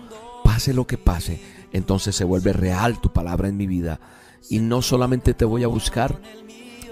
pase 0.44 0.74
lo 0.74 0.88
que 0.88 0.98
pase, 0.98 1.42
entonces 1.72 2.16
se 2.16 2.24
vuelve 2.24 2.54
real 2.54 3.00
tu 3.00 3.12
palabra 3.14 3.48
en 3.48 3.58
mi 3.58 3.68
vida. 3.68 4.00
Y 4.50 4.60
no 4.60 4.82
solamente 4.82 5.34
te 5.34 5.46
voy 5.46 5.64
a 5.64 5.68
buscar 5.68 6.20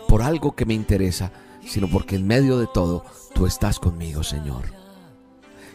por 0.08 0.22
algo 0.22 0.56
que 0.56 0.66
me 0.66 0.74
interesa, 0.74 1.32
sino 1.66 1.88
porque 1.88 2.16
en 2.16 2.28
medio 2.28 2.58
de 2.58 2.68
todo 2.74 3.06
tú 3.34 3.46
estás 3.46 3.80
conmigo, 3.80 4.24
Señor. 4.24 4.66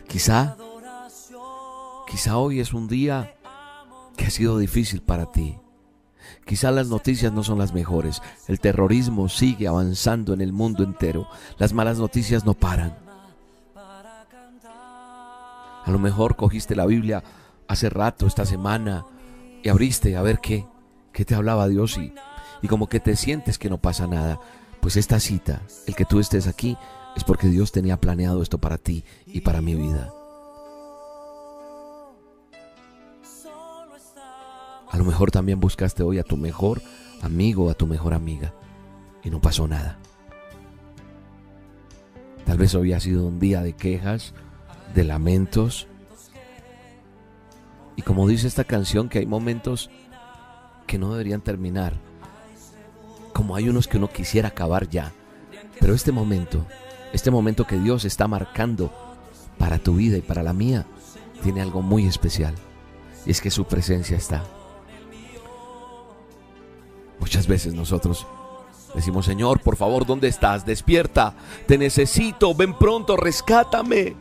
Quizá, 0.06 0.56
quizá 2.10 2.38
hoy 2.38 2.60
es 2.60 2.72
un 2.72 2.88
día 2.88 3.34
que 4.18 4.26
ha 4.26 4.30
sido 4.30 4.58
difícil 4.58 5.00
para 5.00 5.32
ti. 5.32 5.56
Quizá 6.44 6.70
las 6.70 6.88
noticias 6.88 7.32
no 7.32 7.42
son 7.44 7.58
las 7.58 7.72
mejores. 7.72 8.20
El 8.48 8.60
terrorismo 8.60 9.28
sigue 9.28 9.68
avanzando 9.68 10.34
en 10.34 10.42
el 10.42 10.52
mundo 10.52 10.82
entero. 10.82 11.28
Las 11.56 11.72
malas 11.72 11.98
noticias 11.98 12.44
no 12.44 12.52
paran. 12.52 12.98
A 15.84 15.90
lo 15.90 15.98
mejor 15.98 16.36
cogiste 16.36 16.76
la 16.76 16.84
Biblia 16.84 17.22
hace 17.66 17.88
rato, 17.88 18.26
esta 18.26 18.44
semana, 18.44 19.06
y 19.62 19.68
abriste 19.68 20.16
a 20.16 20.22
ver 20.22 20.40
qué, 20.40 20.66
qué 21.12 21.24
te 21.24 21.34
hablaba 21.34 21.68
Dios 21.68 21.96
y, 21.96 22.12
y 22.60 22.68
como 22.68 22.88
que 22.88 23.00
te 23.00 23.16
sientes 23.16 23.56
que 23.56 23.70
no 23.70 23.78
pasa 23.78 24.06
nada. 24.06 24.40
Pues 24.80 24.96
esta 24.96 25.20
cita, 25.20 25.62
el 25.86 25.94
que 25.94 26.04
tú 26.04 26.18
estés 26.20 26.46
aquí, 26.46 26.76
es 27.16 27.24
porque 27.24 27.48
Dios 27.48 27.72
tenía 27.72 28.00
planeado 28.00 28.42
esto 28.42 28.58
para 28.58 28.78
ti 28.78 29.04
y 29.26 29.40
para 29.40 29.62
mi 29.62 29.74
vida. 29.74 30.12
A 34.90 34.96
lo 34.96 35.04
mejor 35.04 35.30
también 35.30 35.60
buscaste 35.60 36.02
hoy 36.02 36.18
a 36.18 36.24
tu 36.24 36.36
mejor 36.36 36.80
amigo, 37.22 37.70
a 37.70 37.74
tu 37.74 37.86
mejor 37.86 38.14
amiga, 38.14 38.54
y 39.22 39.30
no 39.30 39.40
pasó 39.40 39.68
nada. 39.68 39.98
Tal 42.44 42.56
vez 42.56 42.74
hoy 42.74 42.94
ha 42.94 43.00
sido 43.00 43.26
un 43.26 43.38
día 43.38 43.60
de 43.60 43.74
quejas, 43.74 44.32
de 44.94 45.04
lamentos. 45.04 45.86
Y 47.96 48.02
como 48.02 48.26
dice 48.26 48.46
esta 48.46 48.64
canción, 48.64 49.08
que 49.08 49.18
hay 49.18 49.26
momentos 49.26 49.90
que 50.86 50.98
no 50.98 51.10
deberían 51.12 51.42
terminar. 51.42 51.94
Como 53.34 53.54
hay 53.54 53.68
unos 53.68 53.86
que 53.86 53.98
uno 53.98 54.08
quisiera 54.08 54.48
acabar 54.48 54.88
ya. 54.88 55.12
Pero 55.78 55.94
este 55.94 56.10
momento, 56.10 56.64
este 57.12 57.30
momento 57.30 57.66
que 57.66 57.78
Dios 57.78 58.06
está 58.06 58.26
marcando 58.26 58.90
para 59.58 59.78
tu 59.78 59.96
vida 59.96 60.16
y 60.16 60.22
para 60.22 60.42
la 60.42 60.54
mía, 60.54 60.86
tiene 61.42 61.60
algo 61.60 61.82
muy 61.82 62.06
especial. 62.06 62.54
Y 63.26 63.30
es 63.30 63.42
que 63.42 63.50
su 63.50 63.66
presencia 63.66 64.16
está. 64.16 64.44
Muchas 67.20 67.46
veces 67.46 67.74
nosotros 67.74 68.26
decimos, 68.94 69.26
Señor, 69.26 69.60
por 69.60 69.76
favor, 69.76 70.06
¿dónde 70.06 70.28
estás? 70.28 70.64
Despierta, 70.64 71.34
te 71.66 71.78
necesito, 71.78 72.54
ven 72.54 72.74
pronto, 72.74 73.16
rescátame. 73.16 74.16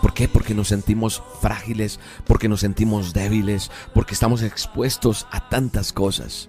¿Por 0.00 0.14
qué? 0.14 0.28
Porque 0.28 0.54
nos 0.54 0.68
sentimos 0.68 1.22
frágiles, 1.40 1.98
porque 2.26 2.48
nos 2.48 2.60
sentimos 2.60 3.12
débiles, 3.12 3.70
porque 3.94 4.14
estamos 4.14 4.42
expuestos 4.42 5.26
a 5.30 5.48
tantas 5.48 5.92
cosas. 5.92 6.48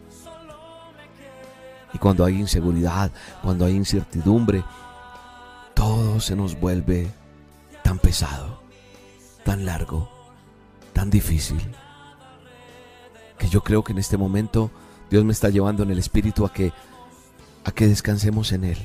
Y 1.93 1.97
cuando 1.97 2.23
hay 2.23 2.35
inseguridad, 2.35 3.11
cuando 3.41 3.65
hay 3.65 3.75
incertidumbre, 3.75 4.63
todo 5.73 6.19
se 6.19 6.35
nos 6.35 6.59
vuelve 6.59 7.11
tan 7.83 7.97
pesado, 7.97 8.61
tan 9.43 9.65
largo, 9.65 10.09
tan 10.93 11.09
difícil, 11.09 11.59
que 13.39 13.49
yo 13.49 13.63
creo 13.63 13.83
que 13.83 13.93
en 13.93 13.97
este 13.97 14.17
momento 14.17 14.69
Dios 15.09 15.25
me 15.25 15.31
está 15.31 15.49
llevando 15.49 15.83
en 15.83 15.91
el 15.91 15.99
espíritu 15.99 16.45
a 16.45 16.53
que 16.53 16.71
a 17.63 17.71
que 17.71 17.87
descansemos 17.87 18.51
en 18.51 18.63
él, 18.63 18.77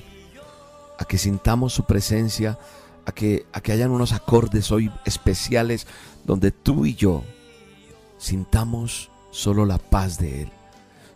a 0.98 1.04
que 1.04 1.18
sintamos 1.18 1.72
su 1.72 1.84
presencia, 1.84 2.58
a 3.06 3.12
que, 3.12 3.46
a 3.52 3.60
que 3.60 3.72
hayan 3.72 3.90
unos 3.90 4.12
acordes 4.12 4.70
hoy 4.72 4.90
especiales 5.04 5.86
donde 6.24 6.50
tú 6.52 6.86
y 6.86 6.94
yo 6.94 7.24
sintamos 8.18 9.10
solo 9.30 9.66
la 9.66 9.78
paz 9.78 10.18
de 10.18 10.42
Él, 10.42 10.48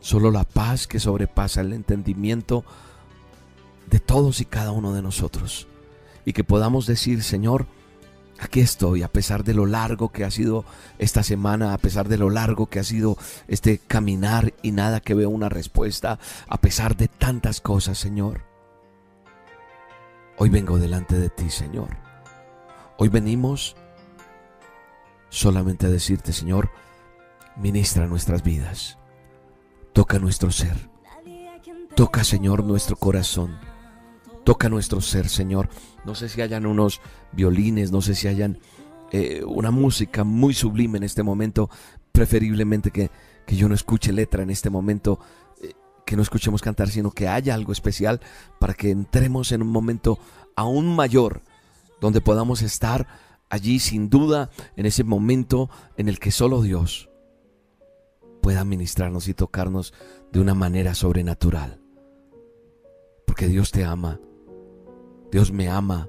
solo 0.01 0.31
la 0.31 0.45
paz 0.45 0.87
que 0.87 1.01
sobrepasa 1.01 1.61
el 1.61 1.73
entendimiento 1.73 2.65
de 3.91 4.01
todos 4.01 4.41
y 4.41 4.45
cada 4.45 4.73
uno 4.73 4.93
de 4.93 5.03
nosotros. 5.03 5.67
Y 6.25 6.33
que 6.35 6.45
podamos 6.45 6.87
decir, 6.87 7.23
Señor, 7.23 7.67
Aquí 8.41 8.61
estoy, 8.61 9.03
a 9.03 9.09
pesar 9.09 9.43
de 9.43 9.53
lo 9.53 9.67
largo 9.67 10.11
que 10.11 10.25
ha 10.25 10.31
sido 10.31 10.65
esta 10.99 11.25
semana, 11.25 11.75
a 11.75 11.79
pesar 11.79 12.09
de 12.09 12.19
lo 12.19 12.31
largo 12.31 12.67
que 12.67 12.79
ha 12.79 12.85
sido 12.85 13.19
este 13.49 13.79
caminar 13.79 14.55
y 14.63 14.71
nada 14.71 15.01
que 15.01 15.15
veo 15.15 15.29
una 15.29 15.49
respuesta, 15.49 16.21
a 16.47 16.61
pesar 16.61 16.97
de 16.97 17.09
tantas 17.09 17.61
cosas, 17.61 17.99
Señor. 17.99 18.45
Hoy 20.37 20.51
vengo 20.51 20.79
delante 20.79 21.19
de 21.19 21.31
ti, 21.31 21.51
Señor. 21.51 21.97
Hoy 22.97 23.09
venimos 23.09 23.75
solamente 25.31 25.87
a 25.87 25.91
decirte, 25.91 26.33
Señor, 26.33 26.71
ministra 27.57 28.07
nuestras 28.07 28.45
vidas. 28.45 28.99
Toca 29.93 30.21
nuestro 30.21 30.53
ser. 30.53 30.89
Toca, 31.97 32.23
Señor, 32.23 32.63
nuestro 32.63 32.95
corazón. 32.95 33.59
Toca 34.49 34.71
nuestro 34.71 35.03
ser, 35.03 35.29
Señor. 35.29 35.69
No 36.07 36.15
sé 36.15 36.31
si 36.31 36.41
hayan 36.41 36.65
unos 36.65 37.03
violines, 37.33 37.93
no 37.93 38.01
sé 38.01 38.15
si 38.15 38.29
hayan 38.29 38.59
eh, 39.13 39.45
una 39.45 39.71
música 39.71 40.25
muy 40.25 40.55
sublime 40.55 40.97
en 40.97 41.05
este 41.05 41.23
momento. 41.23 41.69
Preferiblemente 42.13 42.91
que, 42.91 43.11
que 43.47 43.57
yo 43.57 43.69
no 43.69 43.75
escuche 43.75 44.11
letra 44.11 44.43
en 44.43 44.49
este 44.49 44.71
momento, 44.71 45.21
eh, 45.61 45.75
que 46.07 46.17
no 46.17 46.23
escuchemos 46.23 46.63
cantar, 46.63 46.89
sino 46.89 47.11
que 47.11 47.29
haya 47.29 47.53
algo 47.53 47.73
especial 47.73 48.23
para 48.59 48.73
que 48.73 48.89
entremos 48.89 49.53
en 49.53 49.61
un 49.61 49.69
momento 49.69 50.19
aún 50.57 50.97
mayor, 50.97 51.43
donde 52.01 52.23
podamos 52.23 52.63
estar 52.63 53.07
allí 53.51 53.79
sin 53.79 54.09
duda, 54.09 54.49
en 54.77 54.87
ese 54.87 55.05
momento 55.05 55.69
en 55.99 56.09
el 56.09 56.19
que 56.19 56.31
solo 56.31 56.63
Dios 56.63 57.11
pueda 58.41 58.65
ministrarnos 58.65 59.29
y 59.29 59.35
tocarnos 59.35 59.93
de 60.33 60.41
una 60.41 60.55
manera 60.55 60.95
sobrenatural. 60.95 61.83
Porque 63.27 63.47
Dios 63.47 63.73
te 63.73 63.85
ama, 63.85 64.19
Dios 65.31 65.53
me 65.53 65.69
ama 65.69 66.09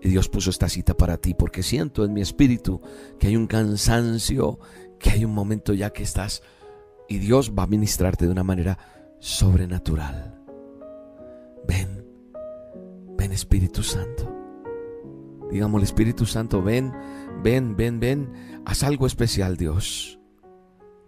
y 0.00 0.08
Dios 0.08 0.28
puso 0.28 0.50
esta 0.50 0.68
cita 0.68 0.96
para 0.96 1.18
ti, 1.18 1.34
porque 1.34 1.62
siento 1.62 2.04
en 2.04 2.12
mi 2.12 2.20
espíritu 2.20 2.80
que 3.18 3.28
hay 3.28 3.36
un 3.36 3.46
cansancio, 3.46 4.58
que 4.98 5.10
hay 5.10 5.24
un 5.24 5.32
momento 5.32 5.72
ya 5.72 5.90
que 5.90 6.02
estás 6.02 6.42
y 7.08 7.18
Dios 7.18 7.52
va 7.56 7.64
a 7.64 7.68
ministrarte 7.68 8.26
de 8.26 8.32
una 8.32 8.44
manera 8.44 8.78
sobrenatural. 9.18 10.34
Ven, 11.66 12.04
ven 13.16 13.32
Espíritu 13.32 13.82
Santo. 13.82 14.32
Digamos, 15.50 15.78
el 15.80 15.84
Espíritu 15.84 16.26
Santo, 16.26 16.62
ven, 16.62 16.92
ven, 17.42 17.76
ven, 17.76 18.00
ven, 18.00 18.62
haz 18.64 18.82
algo 18.82 19.06
especial, 19.06 19.56
Dios. 19.56 20.18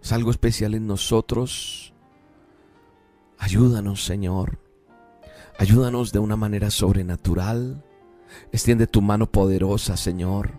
Haz 0.01 0.13
algo 0.13 0.31
especial 0.31 0.73
en 0.75 0.87
nosotros. 0.87 1.93
Ayúdanos, 3.37 4.05
Señor. 4.05 4.59
Ayúdanos 5.59 6.13
de 6.13 6.19
una 6.19 6.37
manera 6.37 6.71
sobrenatural. 6.71 7.83
Extiende 8.53 8.87
tu 8.87 9.01
mano 9.01 9.29
poderosa, 9.29 9.97
Señor. 9.97 10.53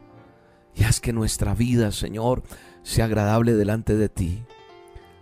Y 0.74 0.84
haz 0.84 1.00
que 1.00 1.14
nuestra 1.14 1.54
vida, 1.54 1.90
Señor, 1.90 2.42
sea 2.82 3.06
agradable 3.06 3.54
delante 3.54 3.96
de 3.96 4.10
ti. 4.10 4.44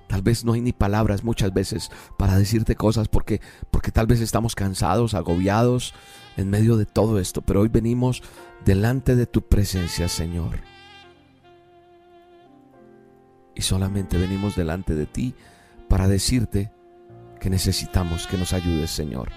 Tal 0.08 0.22
vez 0.22 0.44
no 0.44 0.54
hay 0.54 0.62
ni 0.62 0.72
palabras 0.72 1.22
muchas 1.22 1.54
veces 1.54 1.92
para 2.16 2.36
decirte 2.36 2.74
cosas 2.74 3.06
porque 3.06 3.40
porque 3.70 3.92
tal 3.92 4.08
vez 4.08 4.20
estamos 4.20 4.56
cansados, 4.56 5.14
agobiados 5.14 5.94
en 6.36 6.50
medio 6.50 6.76
de 6.76 6.86
todo 6.86 7.20
esto, 7.20 7.42
pero 7.42 7.60
hoy 7.60 7.68
venimos 7.68 8.24
delante 8.64 9.14
de 9.14 9.26
tu 9.26 9.42
presencia, 9.42 10.08
Señor. 10.08 10.58
Y 13.54 13.62
solamente 13.62 14.18
venimos 14.18 14.56
delante 14.56 14.96
de 14.96 15.06
ti 15.06 15.36
para 15.88 16.08
decirte 16.08 16.72
que 17.38 17.48
necesitamos 17.48 18.26
que 18.26 18.38
nos 18.38 18.52
ayudes, 18.52 18.90
Señor. 18.90 19.30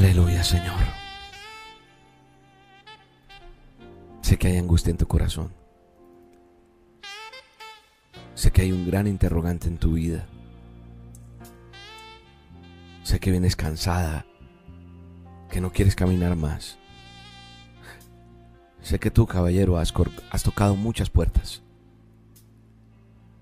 Aleluya, 0.00 0.42
Señor. 0.42 0.80
Sé 4.22 4.38
que 4.38 4.48
hay 4.48 4.56
angustia 4.56 4.92
en 4.92 4.96
tu 4.96 5.06
corazón. 5.06 5.52
Sé 8.34 8.50
que 8.50 8.62
hay 8.62 8.72
un 8.72 8.86
gran 8.86 9.06
interrogante 9.06 9.68
en 9.68 9.76
tu 9.76 9.92
vida. 9.92 10.26
Sé 13.02 13.20
que 13.20 13.30
vienes 13.30 13.56
cansada, 13.56 14.24
que 15.50 15.60
no 15.60 15.70
quieres 15.70 15.94
caminar 15.96 16.34
más. 16.34 16.78
Sé 18.80 18.98
que 18.98 19.10
tú, 19.10 19.26
caballero, 19.26 19.76
has, 19.76 19.92
tocado 20.42 20.76
muchas 20.76 21.10
puertas. 21.10 21.60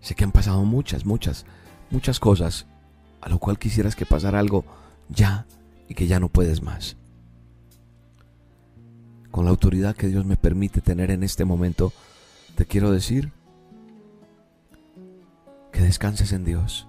Sé 0.01 0.16
que 0.16 0.25
han 0.25 0.33
pasado 0.33 0.64
muchas, 0.64 1.07
muchas, 1.07 1.47
muchas 1.88 2.18
cosas, 2.18 2.66
a 3.21 3.29
lo 3.29 3.38
cual 3.38 3.61
quisieras 3.61 3.94
que 3.94 4.07
pasara 4.07 4.40
algo 4.40 4.64
ya 5.09 5.47
y 5.88 5.94
que 5.94 6.07
ya 6.07 6.20
no 6.20 6.29
puedes 6.29 6.62
más. 6.62 6.96
Con 9.31 9.44
la 9.44 9.51
autoridad 9.51 9.96
que 9.96 10.09
Dios 10.09 10.24
me 10.24 10.37
permite 10.37 10.81
tener 10.81 11.11
en 11.11 11.22
este 11.22 11.44
momento, 11.44 11.92
te 12.55 12.66
quiero 12.66 12.90
decir 12.90 13.33
que 15.72 15.81
descanses 15.81 16.33
en 16.33 16.44
Dios, 16.44 16.87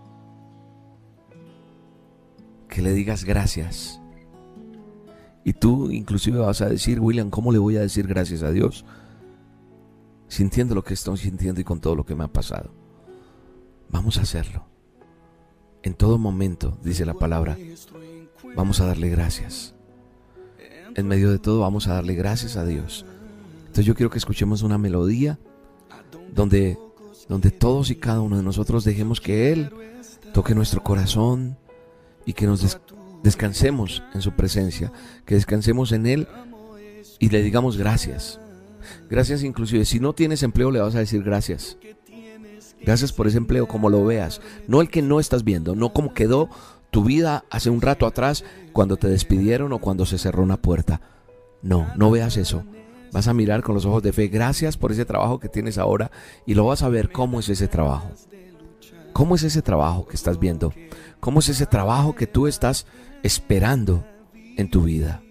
que 2.67 2.81
le 2.81 2.93
digas 2.93 3.23
gracias. 3.23 3.99
Y 5.43 5.53
tú 5.53 5.91
inclusive 5.91 6.39
vas 6.39 6.61
a 6.61 6.69
decir, 6.69 6.99
William, 6.99 7.29
¿cómo 7.29 7.51
le 7.51 7.59
voy 7.59 7.77
a 7.77 7.81
decir 7.81 8.07
gracias 8.07 8.43
a 8.43 8.51
Dios? 8.51 8.85
Sintiendo 10.27 10.75
lo 10.75 10.83
que 10.83 10.93
estoy 10.93 11.17
sintiendo 11.17 11.61
y 11.61 11.63
con 11.63 11.79
todo 11.79 11.95
lo 11.95 12.05
que 12.05 12.15
me 12.15 12.23
ha 12.23 12.27
pasado. 12.27 12.71
Vamos 13.89 14.17
a 14.17 14.21
hacerlo. 14.21 14.65
En 15.81 15.93
todo 15.93 16.17
momento, 16.17 16.77
dice 16.83 17.05
la 17.05 17.13
palabra, 17.13 17.57
vamos 18.55 18.79
a 18.81 18.85
darle 18.85 19.09
gracias. 19.09 19.75
En 20.95 21.07
medio 21.07 21.31
de 21.31 21.39
todo 21.39 21.61
vamos 21.61 21.87
a 21.87 21.93
darle 21.93 22.15
gracias 22.15 22.57
a 22.57 22.65
Dios. 22.65 23.05
Entonces 23.61 23.85
yo 23.85 23.95
quiero 23.95 24.09
que 24.09 24.17
escuchemos 24.17 24.63
una 24.63 24.77
melodía 24.77 25.39
donde, 26.33 26.77
donde 27.27 27.51
todos 27.51 27.91
y 27.91 27.95
cada 27.95 28.21
uno 28.21 28.37
de 28.37 28.43
nosotros 28.43 28.83
dejemos 28.83 29.21
que 29.21 29.51
Él 29.51 29.71
toque 30.33 30.55
nuestro 30.55 30.83
corazón 30.83 31.57
y 32.25 32.33
que 32.33 32.45
nos 32.45 32.79
descansemos 33.23 34.03
en 34.13 34.21
su 34.21 34.31
presencia, 34.31 34.91
que 35.25 35.35
descansemos 35.35 35.91
en 35.91 36.05
Él 36.05 36.27
y 37.19 37.29
le 37.29 37.41
digamos 37.43 37.77
gracias. 37.77 38.39
Gracias 39.09 39.43
inclusive, 39.43 39.85
si 39.85 39.99
no 39.99 40.13
tienes 40.13 40.43
empleo 40.43 40.71
le 40.71 40.79
vas 40.79 40.95
a 40.95 40.99
decir 40.99 41.23
gracias. 41.23 41.77
Gracias 42.81 43.11
por 43.11 43.27
ese 43.27 43.37
empleo 43.37 43.67
como 43.67 43.89
lo 43.89 44.05
veas, 44.05 44.41
no 44.67 44.81
el 44.81 44.89
que 44.89 45.01
no 45.01 45.19
estás 45.19 45.43
viendo, 45.43 45.75
no 45.75 45.93
como 45.93 46.13
quedó 46.13 46.49
tu 46.91 47.03
vida 47.03 47.45
hace 47.49 47.69
un 47.69 47.81
rato 47.81 48.05
atrás 48.05 48.43
cuando 48.73 48.97
te 48.97 49.07
despidieron 49.07 49.73
o 49.73 49.79
cuando 49.79 50.05
se 50.05 50.17
cerró 50.17 50.43
una 50.43 50.57
puerta. 50.57 51.01
No, 51.61 51.87
no 51.95 52.11
veas 52.11 52.37
eso. 52.37 52.63
Vas 53.11 53.27
a 53.27 53.33
mirar 53.33 53.63
con 53.63 53.75
los 53.75 53.85
ojos 53.85 54.03
de 54.03 54.13
fe, 54.13 54.27
gracias 54.27 54.77
por 54.77 54.91
ese 54.91 55.05
trabajo 55.05 55.39
que 55.39 55.49
tienes 55.49 55.77
ahora 55.77 56.11
y 56.45 56.53
lo 56.53 56.65
vas 56.65 56.83
a 56.83 56.89
ver 56.89 57.11
cómo 57.11 57.39
es 57.39 57.49
ese 57.49 57.67
trabajo. 57.67 58.11
¿Cómo 59.13 59.35
es 59.35 59.43
ese 59.43 59.61
trabajo 59.61 60.07
que 60.07 60.15
estás 60.15 60.39
viendo? 60.39 60.73
¿Cómo 61.19 61.39
es 61.39 61.49
ese 61.49 61.65
trabajo 61.65 62.15
que 62.15 62.27
tú 62.27 62.47
estás 62.47 62.85
esperando 63.23 64.05
en 64.57 64.69
tu 64.69 64.83
vida? 64.83 65.21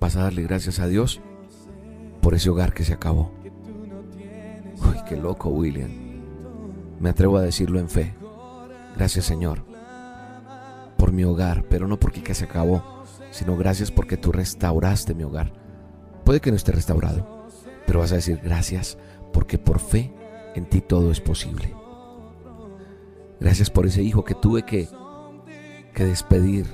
Vas 0.00 0.16
a 0.16 0.22
darle 0.22 0.42
gracias 0.42 0.78
a 0.80 0.86
Dios 0.86 1.20
por 2.20 2.34
ese 2.34 2.50
hogar 2.50 2.72
que 2.72 2.84
se 2.84 2.94
acabó. 2.94 3.32
Uy, 4.80 4.96
qué 5.08 5.16
loco, 5.16 5.50
William. 5.50 5.90
Me 7.00 7.10
atrevo 7.10 7.36
a 7.36 7.42
decirlo 7.42 7.78
en 7.78 7.88
fe. 7.88 8.14
Gracias 8.98 9.26
Señor 9.26 9.64
por 10.96 11.12
mi 11.12 11.22
hogar, 11.22 11.64
pero 11.70 11.86
no 11.86 12.00
porque 12.00 12.34
se 12.34 12.44
acabó, 12.44 13.04
sino 13.30 13.56
gracias 13.56 13.92
porque 13.92 14.16
tú 14.16 14.32
restauraste 14.32 15.14
mi 15.14 15.22
hogar. 15.22 15.52
Puede 16.24 16.40
que 16.40 16.50
no 16.50 16.56
esté 16.56 16.72
restaurado, 16.72 17.46
pero 17.86 18.00
vas 18.00 18.10
a 18.10 18.16
decir 18.16 18.40
gracias 18.42 18.98
porque 19.32 19.56
por 19.56 19.78
fe 19.78 20.12
en 20.56 20.68
ti 20.68 20.80
todo 20.80 21.12
es 21.12 21.20
posible. 21.20 21.72
Gracias 23.38 23.70
por 23.70 23.86
ese 23.86 24.02
hijo 24.02 24.24
que 24.24 24.34
tuve 24.34 24.64
que, 24.64 24.88
que 25.94 26.04
despedir 26.04 26.66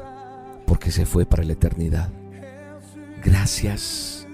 porque 0.67 0.91
se 0.91 1.05
fue 1.05 1.27
para 1.27 1.45
la 1.45 1.53
eternidad. 1.53 2.11
Gracias. 3.23 4.27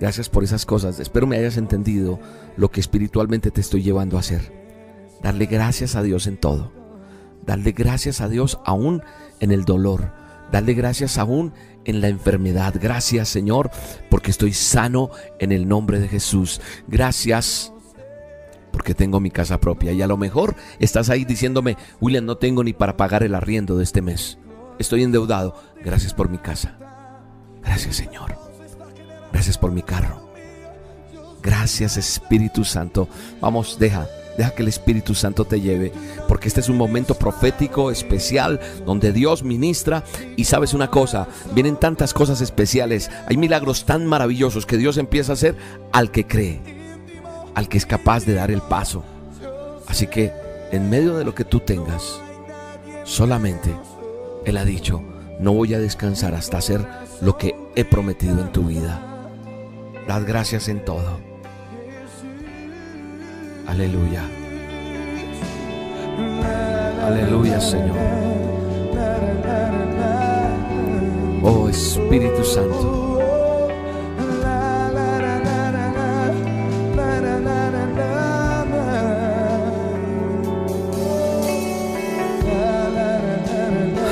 Gracias 0.00 0.30
por 0.30 0.44
esas 0.44 0.64
cosas. 0.64 0.98
Espero 0.98 1.26
me 1.26 1.36
hayas 1.36 1.58
entendido 1.58 2.18
lo 2.56 2.70
que 2.70 2.80
espiritualmente 2.80 3.50
te 3.50 3.60
estoy 3.60 3.82
llevando 3.82 4.16
a 4.16 4.20
hacer. 4.20 4.50
Darle 5.22 5.44
gracias 5.44 5.94
a 5.94 6.02
Dios 6.02 6.26
en 6.26 6.38
todo. 6.38 6.77
Darle 7.48 7.72
gracias 7.72 8.20
a 8.20 8.28
Dios 8.28 8.60
aún 8.66 9.02
en 9.40 9.52
el 9.52 9.64
dolor. 9.64 10.12
Darle 10.52 10.74
gracias 10.74 11.16
aún 11.16 11.54
en 11.86 12.02
la 12.02 12.08
enfermedad. 12.08 12.74
Gracias 12.78 13.30
Señor 13.30 13.70
porque 14.10 14.30
estoy 14.30 14.52
sano 14.52 15.08
en 15.38 15.52
el 15.52 15.66
nombre 15.66 15.98
de 15.98 16.08
Jesús. 16.08 16.60
Gracias 16.88 17.72
porque 18.70 18.94
tengo 18.94 19.18
mi 19.18 19.30
casa 19.30 19.58
propia. 19.58 19.92
Y 19.92 20.02
a 20.02 20.06
lo 20.06 20.18
mejor 20.18 20.56
estás 20.78 21.08
ahí 21.08 21.24
diciéndome, 21.24 21.78
William, 22.02 22.26
no 22.26 22.36
tengo 22.36 22.62
ni 22.62 22.74
para 22.74 22.98
pagar 22.98 23.22
el 23.22 23.34
arriendo 23.34 23.78
de 23.78 23.84
este 23.84 24.02
mes. 24.02 24.36
Estoy 24.78 25.02
endeudado. 25.02 25.54
Gracias 25.82 26.12
por 26.12 26.28
mi 26.28 26.36
casa. 26.36 26.76
Gracias 27.62 27.96
Señor. 27.96 28.36
Gracias 29.32 29.56
por 29.56 29.72
mi 29.72 29.80
carro. 29.80 30.28
Gracias 31.42 31.96
Espíritu 31.96 32.62
Santo. 32.62 33.08
Vamos, 33.40 33.78
deja, 33.78 34.06
deja 34.38 34.52
que 34.52 34.62
el 34.62 34.68
Espíritu 34.68 35.14
Santo 35.14 35.44
te 35.44 35.60
lleve, 35.60 35.92
porque 36.28 36.46
este 36.46 36.60
es 36.60 36.68
un 36.68 36.76
momento 36.76 37.14
profético 37.14 37.90
especial 37.90 38.60
donde 38.86 39.12
Dios 39.12 39.42
ministra 39.42 40.04
y 40.36 40.44
sabes 40.44 40.74
una 40.74 40.90
cosa, 40.90 41.26
vienen 41.54 41.76
tantas 41.76 42.14
cosas 42.14 42.40
especiales, 42.40 43.10
hay 43.26 43.36
milagros 43.36 43.84
tan 43.84 44.06
maravillosos 44.06 44.64
que 44.64 44.76
Dios 44.76 44.96
empieza 44.96 45.32
a 45.32 45.34
hacer 45.34 45.56
al 45.92 46.12
que 46.12 46.26
cree, 46.26 46.60
al 47.56 47.68
que 47.68 47.78
es 47.78 47.84
capaz 47.84 48.24
de 48.24 48.34
dar 48.34 48.52
el 48.52 48.62
paso. 48.62 49.04
Así 49.88 50.06
que 50.06 50.32
en 50.70 50.88
medio 50.88 51.16
de 51.16 51.24
lo 51.24 51.34
que 51.34 51.44
tú 51.44 51.58
tengas, 51.58 52.20
solamente 53.02 53.74
Él 54.44 54.56
ha 54.56 54.64
dicho, 54.64 55.02
no 55.40 55.52
voy 55.52 55.74
a 55.74 55.80
descansar 55.80 56.34
hasta 56.36 56.58
hacer 56.58 56.86
lo 57.20 57.36
que 57.36 57.56
he 57.74 57.84
prometido 57.84 58.40
en 58.40 58.52
tu 58.52 58.62
vida. 58.62 59.02
Dad 60.06 60.22
gracias 60.24 60.68
en 60.68 60.84
todo. 60.84 61.27
Aleluya. 63.68 64.22
Aleluya, 67.04 67.60
Señor. 67.60 67.98
Oh 71.42 71.68
Espíritu 71.68 72.42
Santo. 72.44 73.20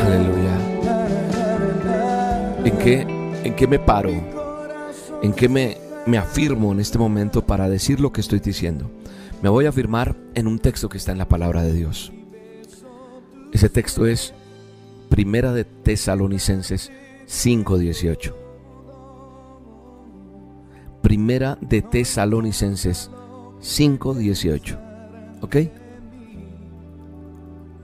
Aleluya. 0.05 0.55
¿En 2.63 2.79
qué, 2.79 3.01
en 3.43 3.57
qué 3.57 3.67
me 3.67 3.79
paro? 3.79 4.11
¿En 5.23 5.33
qué 5.33 5.49
me, 5.49 5.79
me 6.05 6.19
afirmo 6.19 6.73
en 6.73 6.81
este 6.81 6.99
momento 6.99 7.41
para 7.41 7.71
decir 7.71 8.01
lo 8.01 8.13
que 8.13 8.21
estoy 8.21 8.41
diciendo? 8.41 8.91
Me 9.43 9.49
voy 9.51 9.67
a 9.67 9.69
afirmar 9.69 10.17
en 10.35 10.47
un 10.47 10.59
texto 10.59 10.89
que 10.89 10.97
está 10.97 11.13
en 11.13 11.19
la 11.19 11.29
palabra 11.29 11.63
de 11.63 11.73
Dios. 11.73 12.13
Ese 13.53 13.69
texto 13.69 14.07
es 14.07 14.33
Primera 15.09 15.53
de 15.53 15.65
Tesalonicenses 15.65 16.91
5:18. 17.27 18.35
Primera 21.03 21.59
de 21.61 21.83
Tesalonicenses 21.83 23.11
5:18. 23.61 24.79
¿Ok? 25.43 25.57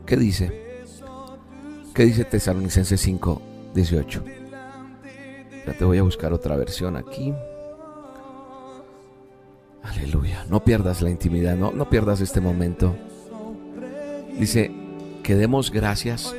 ¿Qué 0.07 0.17
dice? 0.17 0.53
¿Qué 1.95 2.05
dice 2.05 2.25
Tesalonicenses 2.25 3.01
5:18? 3.07 4.25
Ya 5.67 5.73
te 5.75 5.85
voy 5.85 5.99
a 5.99 6.03
buscar 6.03 6.33
otra 6.33 6.57
versión 6.57 6.97
aquí. 6.97 7.33
Aleluya. 9.83 10.45
No 10.49 10.65
pierdas 10.65 11.03
la 11.03 11.11
intimidad, 11.11 11.57
no, 11.57 11.73
no 11.73 11.89
pierdas 11.91 12.21
este 12.21 12.41
momento. 12.41 12.97
Dice, 14.39 14.71
que 15.23 15.37
demos 15.37 15.71
gracias 15.71 16.35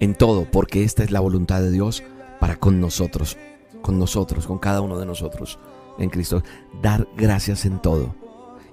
en 0.00 0.14
todo, 0.14 0.46
porque 0.50 0.84
esta 0.84 1.02
es 1.04 1.10
la 1.10 1.20
voluntad 1.20 1.60
de 1.60 1.70
Dios 1.70 2.02
para 2.38 2.56
con 2.56 2.80
nosotros, 2.80 3.36
con 3.80 3.98
nosotros, 3.98 4.46
con 4.46 4.58
cada 4.58 4.80
uno 4.80 4.98
de 4.98 5.06
nosotros 5.06 5.58
en 5.98 6.10
Cristo. 6.10 6.42
Dar 6.82 7.08
gracias 7.16 7.64
en 7.64 7.80
todo. 7.80 8.14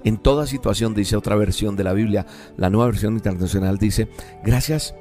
En 0.03 0.17
toda 0.17 0.47
situación, 0.47 0.93
dice 0.93 1.15
otra 1.15 1.35
versión 1.35 1.75
de 1.75 1.83
la 1.83 1.93
Biblia, 1.93 2.25
la 2.57 2.69
nueva 2.69 2.87
versión 2.87 3.13
internacional 3.13 3.77
dice, 3.77 4.09
gracias 4.43 4.95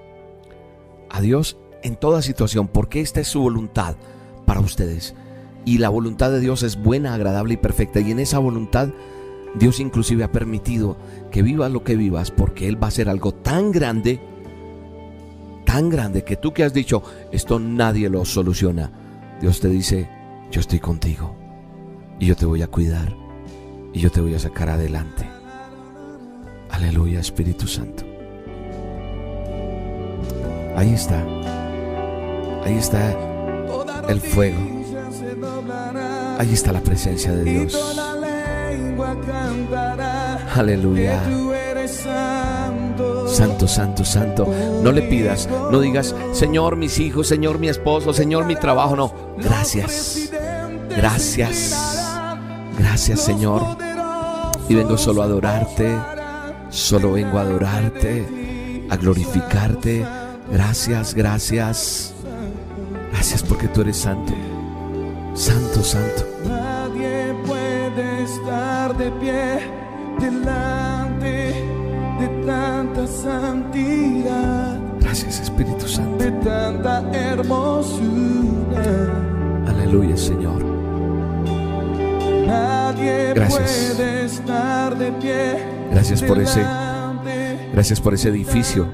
a 1.11 1.21
Dios 1.21 1.57
en 1.83 1.97
toda 1.97 2.23
situación, 2.23 2.69
porque 2.69 3.01
esta 3.01 3.21
es 3.21 3.29
su 3.29 3.41
voluntad 3.41 3.97
para 4.45 4.61
ustedes. 4.61 5.15
Y 5.65 5.79
la 5.79 5.89
voluntad 5.89 6.31
de 6.31 6.41
Dios 6.41 6.63
es 6.63 6.83
buena, 6.83 7.15
agradable 7.15 7.55
y 7.55 7.59
perfecta. 7.59 8.01
Y 8.01 8.11
en 8.11 8.21
esa 8.21 8.39
voluntad 8.39 8.89
Dios 9.55 9.81
inclusive 9.81 10.25
ha 10.25 10.33
permitido 10.33 10.97
que 11.31 11.43
vivas 11.43 11.71
lo 11.71 11.85
que 11.85 11.97
vivas 11.97 12.31
porque 12.31 12.69
Él 12.69 12.81
va 12.81 12.87
a 12.87 12.89
hacer 12.89 13.09
algo 13.09 13.33
tan 13.33 13.73
grande, 13.73 14.21
tan 15.65 15.89
grande 15.91 16.25
que 16.25 16.37
tú 16.37 16.53
que 16.53 16.65
has 16.65 16.73
dicho, 16.73 17.03
esto 17.33 17.59
nadie 17.59 18.09
lo 18.09 18.25
soluciona. 18.25 18.91
Dios 19.41 19.61
te 19.61 19.69
dice, 19.69 20.09
yo 20.51 20.61
estoy 20.61 20.81
contigo 20.81 21.37
y 22.19 22.27
yo 22.27 22.37
te 22.37 22.47
voy 22.47 22.63
a 22.63 22.69
cuidar 22.69 23.15
y 23.93 24.01
yo 24.01 24.11
te 24.11 24.21
voy 24.21 24.35
a 24.35 24.39
sacar 24.39 24.69
adelante. 24.69 25.29
Aleluya, 26.71 27.21
Espíritu 27.21 27.67
Santo. 27.67 28.05
Ahí 30.77 30.93
está. 30.93 31.25
Ahí 32.65 32.77
está 32.77 33.17
el 34.09 34.21
fuego. 34.21 34.78
Ahí 36.39 36.55
está 36.55 36.73
la 36.73 36.81
presencia 36.81 37.33
de 37.33 37.43
Dios. 37.43 37.77
Aleluya. 40.55 41.21
Santo, 43.27 43.67
santo, 43.67 44.05
santo. 44.05 44.55
No 44.83 44.93
le 44.93 45.03
pidas, 45.03 45.49
no 45.71 45.81
digas, 45.81 46.15
Señor, 46.33 46.77
mis 46.77 46.99
hijos, 47.01 47.27
Señor, 47.27 47.59
mi 47.59 47.69
esposo, 47.69 48.13
Señor, 48.13 48.47
mi 48.47 48.55
trabajo. 48.55 48.95
No, 48.95 49.13
gracias. 49.37 50.31
Gracias. 50.97 51.77
Gracias, 52.79 53.21
Señor. 53.21 53.63
Y 54.69 54.75
vengo 54.75 54.97
solo 54.97 55.23
a 55.23 55.25
adorarte. 55.25 55.93
Solo 56.71 57.13
vengo 57.13 57.39
a 57.39 57.43
adorarte, 57.43 58.87
a 58.91 58.97
glorificarte. 58.97 60.07
Gracias, 60.53 61.15
gracias. 61.15 62.15
Gracias 63.11 63.43
porque 63.43 63.69
tú 63.69 63.81
eres 63.81 63.97
santo. 63.97 64.33
Santo, 65.39 65.85
santo. 65.85 66.25
Nadie 66.49 67.33
puede 67.47 68.25
estar 68.25 68.97
de 68.97 69.09
pie 69.13 69.61
delante 70.19 71.55
de 72.19 72.29
tanta 72.45 73.07
santidad, 73.07 74.79
Gracias, 75.01 75.41
Espíritu 75.41 75.87
Santo. 75.87 76.25
de 76.25 76.33
tanta 76.33 77.05
hermosura. 77.13 78.83
Aleluya, 79.69 80.17
Señor. 80.17 80.65
Nadie 82.47 83.33
Gracias. 83.35 83.95
puede 83.95 84.25
estar 84.25 84.99
de 84.99 85.13
pie. 85.13 85.65
Gracias 85.93 86.21
por 86.23 86.41
ese, 86.41 86.65
gracias 87.73 88.01
por 88.01 88.15
ese 88.15 88.29
edificio 88.31 88.89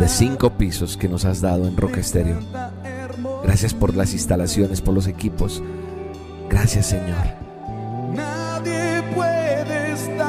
de 0.00 0.08
cinco 0.08 0.50
pisos 0.50 0.96
que 0.96 1.08
nos 1.08 1.24
has 1.24 1.40
dado 1.40 1.68
en 1.68 1.76
Roca 1.76 2.00
Estéreo. 2.00 2.40
Gracias 3.46 3.72
por 3.72 3.94
las 3.94 4.12
instalaciones, 4.12 4.80
por 4.80 4.92
los 4.92 5.06
equipos. 5.06 5.62
Gracias, 6.50 6.86
Señor. 6.86 7.24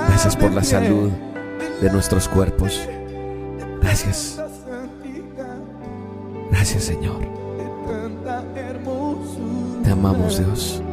Gracias 0.08 0.38
por 0.38 0.51
la 0.51 0.63
salud 0.63 1.10
de 1.82 1.91
nuestros 1.91 2.30
cuerpos. 2.30 2.80
Gracias. 3.82 4.39
Gracias, 6.51 6.84
Señor. 6.84 7.19
Te 9.84 9.89
amamos, 9.89 10.38
Dios. 10.38 10.84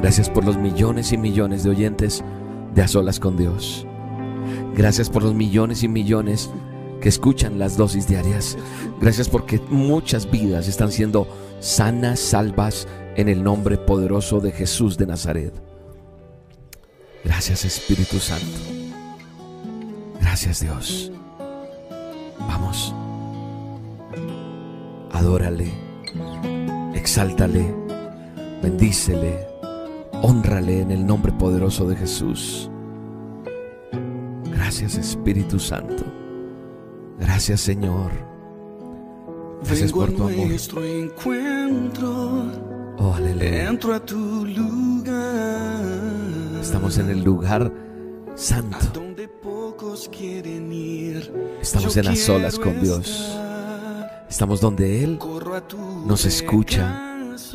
Gracias 0.00 0.30
por 0.30 0.44
los 0.44 0.56
millones 0.56 1.10
y 1.12 1.18
millones 1.18 1.64
de 1.64 1.70
oyentes 1.70 2.22
de 2.76 2.82
A 2.82 2.88
Solas 2.88 3.18
con 3.18 3.36
Dios. 3.36 3.86
Gracias 4.76 5.10
por 5.10 5.24
los 5.24 5.34
millones 5.34 5.82
y 5.82 5.88
millones 5.88 6.48
que 7.00 7.08
escuchan 7.08 7.58
las 7.58 7.76
dosis 7.76 8.06
diarias. 8.06 8.56
Gracias 9.00 9.28
porque 9.28 9.60
muchas 9.68 10.30
vidas 10.30 10.68
están 10.68 10.92
siendo 10.92 11.26
sanas, 11.60 12.20
salvas 12.20 12.86
en 13.16 13.28
el 13.28 13.42
nombre 13.42 13.76
poderoso 13.76 14.40
de 14.40 14.52
Jesús 14.52 14.96
de 14.96 15.06
Nazaret. 15.06 15.52
Gracias 17.24 17.64
Espíritu 17.64 18.18
Santo. 18.18 18.58
Gracias 20.20 20.60
Dios. 20.60 21.12
Vamos. 22.38 22.94
Adórale. 25.12 25.70
Exáltale. 26.94 27.74
Bendícele. 28.62 29.46
Honrale 30.22 30.80
en 30.80 30.90
el 30.90 31.06
nombre 31.06 31.32
poderoso 31.32 31.88
de 31.88 31.96
Jesús. 31.96 32.70
Gracias 34.44 34.96
Espíritu 34.96 35.58
Santo. 35.58 36.19
Gracias 37.20 37.60
Señor. 37.60 38.10
Gracias 39.64 39.92
Vengo 39.92 40.06
por 40.06 40.14
tu 40.16 40.22
amor. 40.28 40.52
encuentro, 40.84 42.44
Oh, 42.98 43.14
aleluya. 43.14 43.68
entro 43.68 43.94
a 43.94 44.00
tu 44.04 44.44
lugar. 44.46 45.80
Estamos 46.60 46.98
en 46.98 47.10
el 47.10 47.22
lugar 47.22 47.72
santo. 48.34 48.78
donde 48.94 49.28
pocos 49.28 50.08
quieren 50.08 50.72
ir. 50.72 51.32
Estamos 51.60 51.94
Yo 51.94 52.00
en 52.00 52.06
las 52.06 52.14
quiero 52.58 52.60
con 52.62 52.82
Dios. 52.82 53.36
Estamos 54.28 54.60
donde 54.60 55.02
Él 55.04 55.18
nos 56.06 56.24
escucha. 56.24 57.06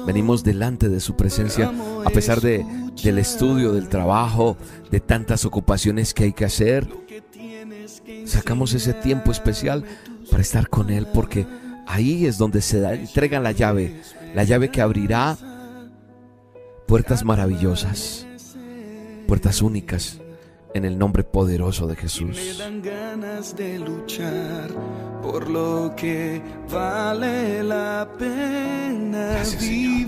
Venimos 0.05 0.43
delante 0.43 0.89
de 0.89 0.99
su 0.99 1.15
presencia 1.15 1.71
a 2.05 2.09
pesar 2.09 2.41
de, 2.41 2.65
del 3.03 3.17
estudio, 3.19 3.71
del 3.71 3.87
trabajo, 3.87 4.57
de 4.91 4.99
tantas 4.99 5.45
ocupaciones 5.45 6.13
que 6.13 6.25
hay 6.25 6.33
que 6.33 6.45
hacer. 6.45 6.87
Sacamos 8.25 8.73
ese 8.73 8.93
tiempo 8.93 9.31
especial 9.31 9.83
para 10.29 10.41
estar 10.41 10.69
con 10.69 10.89
Él 10.89 11.07
porque 11.13 11.45
ahí 11.87 12.25
es 12.25 12.37
donde 12.37 12.61
se 12.61 12.79
da, 12.79 12.93
entrega 12.93 13.39
la 13.39 13.51
llave, 13.51 14.01
la 14.33 14.43
llave 14.43 14.69
que 14.69 14.81
abrirá 14.81 15.37
puertas 16.87 17.23
maravillosas, 17.23 18.25
puertas 19.27 19.61
únicas 19.61 20.19
en 20.73 20.83
el 20.85 20.97
nombre 20.97 21.23
poderoso 21.23 21.87
de 21.87 21.95
Me 21.95 22.01
Jesús. 22.01 22.57
dan 22.59 22.81
ganas 22.81 23.55
de 23.55 23.79
luchar 23.79 24.69
por 25.23 25.49
lo 25.49 25.93
que 25.95 26.41
vale 26.69 27.63
la 27.63 28.07
pena 28.19 29.29
Gracias, 29.31 29.61
Señor. 29.63 30.07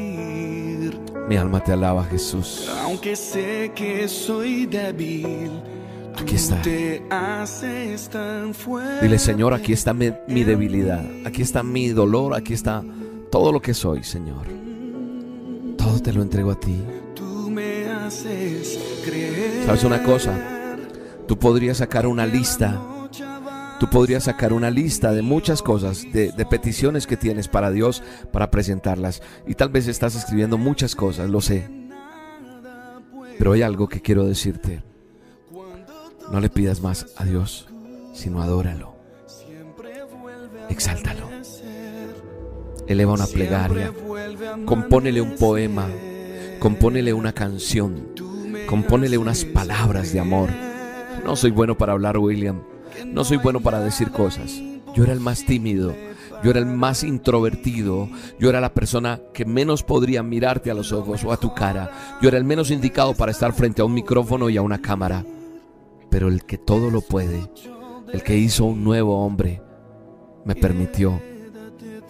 vivir. 0.00 1.00
Mi 1.28 1.36
alma 1.36 1.62
te 1.62 1.72
alaba, 1.72 2.04
Jesús. 2.04 2.68
Aunque 2.82 3.14
sé 3.14 3.70
que 3.74 4.08
soy 4.08 4.66
débil, 4.66 5.50
Aquí 6.16 6.36
está. 6.36 6.60
Dile, 9.00 9.18
Señor, 9.18 9.54
aquí 9.54 9.72
está 9.72 9.94
mi, 9.94 10.12
mi 10.28 10.44
debilidad, 10.44 11.04
aquí 11.24 11.42
está 11.42 11.62
mi 11.62 11.88
dolor, 11.88 12.34
aquí 12.34 12.52
está 12.52 12.82
todo 13.30 13.52
lo 13.52 13.60
que 13.60 13.74
soy, 13.74 14.02
Señor. 14.04 14.46
Todo 15.76 16.00
te 16.00 16.12
lo 16.12 16.22
entrego 16.22 16.50
a 16.50 16.60
ti. 16.60 16.76
¿Sabes 19.66 19.84
una 19.84 20.02
cosa? 20.02 20.38
Tú 21.26 21.38
podrías 21.38 21.78
sacar 21.78 22.06
una 22.06 22.26
lista, 22.26 22.80
tú 23.78 23.88
podrías 23.88 24.24
sacar 24.24 24.52
una 24.52 24.70
lista 24.70 25.12
de 25.12 25.22
muchas 25.22 25.62
cosas, 25.62 26.04
de, 26.12 26.32
de 26.32 26.46
peticiones 26.46 27.06
que 27.06 27.16
tienes 27.16 27.48
para 27.48 27.70
Dios, 27.70 28.02
para 28.32 28.50
presentarlas. 28.50 29.22
Y 29.46 29.54
tal 29.54 29.68
vez 29.70 29.86
estás 29.86 30.16
escribiendo 30.16 30.58
muchas 30.58 30.96
cosas, 30.96 31.30
lo 31.30 31.40
sé. 31.40 31.68
Pero 33.38 33.52
hay 33.52 33.62
algo 33.62 33.88
que 33.88 34.02
quiero 34.02 34.26
decirte. 34.26 34.82
No 36.30 36.40
le 36.40 36.48
pidas 36.48 36.80
más 36.80 37.06
a 37.16 37.24
Dios, 37.24 37.68
sino 38.12 38.40
adóralo. 38.40 38.94
Exáltalo. 40.68 41.28
Eleva 42.86 43.12
una 43.12 43.26
plegaria. 43.26 43.92
Compónele 44.64 45.20
un 45.20 45.34
poema. 45.36 45.88
Compónele 46.60 47.12
una 47.12 47.32
canción. 47.32 48.08
Compónele 48.68 49.18
unas 49.18 49.44
palabras 49.44 50.12
de 50.12 50.20
amor. 50.20 50.50
No 51.24 51.34
soy 51.34 51.50
bueno 51.50 51.76
para 51.76 51.92
hablar, 51.92 52.18
William. 52.18 52.62
No 53.06 53.24
soy 53.24 53.38
bueno 53.38 53.60
para 53.60 53.80
decir 53.80 54.10
cosas. 54.10 54.60
Yo 54.94 55.02
era 55.04 55.12
el 55.12 55.20
más 55.20 55.44
tímido. 55.44 55.94
Yo 56.44 56.50
era 56.50 56.60
el 56.60 56.66
más 56.66 57.02
introvertido. 57.02 58.08
Yo 58.38 58.50
era 58.50 58.60
la 58.60 58.72
persona 58.72 59.20
que 59.34 59.44
menos 59.44 59.82
podría 59.82 60.22
mirarte 60.22 60.70
a 60.70 60.74
los 60.74 60.92
ojos 60.92 61.24
o 61.24 61.32
a 61.32 61.36
tu 61.36 61.54
cara. 61.54 62.18
Yo 62.22 62.28
era 62.28 62.38
el 62.38 62.44
menos 62.44 62.70
indicado 62.70 63.14
para 63.14 63.32
estar 63.32 63.52
frente 63.52 63.82
a 63.82 63.84
un 63.84 63.94
micrófono 63.94 64.48
y 64.48 64.56
a 64.56 64.62
una 64.62 64.80
cámara. 64.80 65.24
Pero 66.10 66.28
el 66.28 66.44
que 66.44 66.58
todo 66.58 66.90
lo 66.90 67.00
puede, 67.00 67.48
el 68.12 68.22
que 68.22 68.36
hizo 68.36 68.64
un 68.64 68.82
nuevo 68.82 69.24
hombre, 69.24 69.62
me 70.44 70.54
permitió 70.54 71.20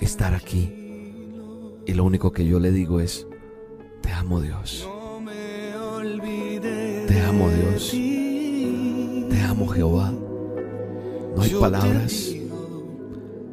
estar 0.00 0.34
aquí. 0.34 0.72
Y 1.86 1.94
lo 1.94 2.04
único 2.04 2.32
que 2.32 2.46
yo 2.46 2.58
le 2.58 2.70
digo 2.70 3.00
es, 3.00 3.26
te 4.00 4.10
amo 4.12 4.40
Dios. 4.40 4.88
Te 7.06 7.20
amo 7.20 7.50
Dios. 7.50 7.90
Te 9.28 9.42
amo 9.42 9.68
Jehová. 9.68 10.12
No 11.36 11.42
hay 11.42 11.54
palabras. 11.54 12.30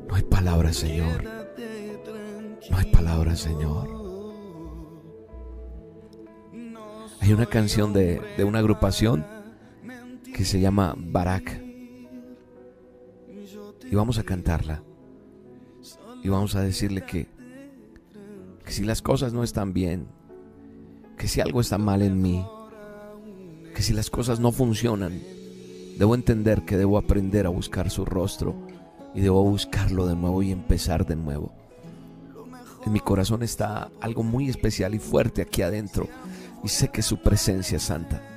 No 0.07 0.15
hay 0.15 0.23
palabras, 0.23 0.77
Señor. 0.77 1.23
No 2.69 2.77
hay 2.77 2.91
palabras, 2.91 3.39
Señor. 3.39 3.89
Hay 7.19 7.33
una 7.33 7.45
canción 7.45 7.91
de, 7.91 8.21
de 8.37 8.43
una 8.45 8.59
agrupación 8.59 9.25
que 10.37 10.45
se 10.45 10.59
llama 10.59 10.93
Barak. 10.95 11.59
Y 13.89 13.95
vamos 13.95 14.19
a 14.19 14.23
cantarla. 14.23 14.83
Y 16.23 16.29
vamos 16.29 16.55
a 16.55 16.61
decirle 16.61 17.03
que, 17.03 17.27
que 18.63 18.71
si 18.71 18.83
las 18.83 19.01
cosas 19.01 19.33
no 19.33 19.43
están 19.43 19.73
bien, 19.73 20.05
que 21.17 21.27
si 21.27 21.41
algo 21.41 21.59
está 21.59 21.79
mal 21.79 22.03
en 22.03 22.21
mí, 22.21 22.45
que 23.73 23.81
si 23.81 23.93
las 23.93 24.11
cosas 24.11 24.39
no 24.39 24.51
funcionan, 24.51 25.19
debo 25.97 26.13
entender 26.13 26.65
que 26.65 26.77
debo 26.77 26.99
aprender 26.99 27.47
a 27.47 27.49
buscar 27.49 27.89
su 27.89 28.05
rostro 28.05 28.53
y 29.15 29.21
debo 29.21 29.43
buscarlo 29.43 30.05
de 30.05 30.15
nuevo 30.15 30.43
y 30.43 30.51
empezar 30.51 31.07
de 31.07 31.15
nuevo. 31.15 31.51
En 32.85 32.93
mi 32.93 32.99
corazón 32.99 33.41
está 33.41 33.89
algo 34.01 34.21
muy 34.21 34.49
especial 34.49 34.93
y 34.93 34.99
fuerte 34.99 35.41
aquí 35.41 35.63
adentro 35.63 36.07
y 36.63 36.67
sé 36.67 36.89
que 36.89 37.01
su 37.01 37.17
presencia 37.17 37.77
es 37.77 37.83
santa. 37.83 38.36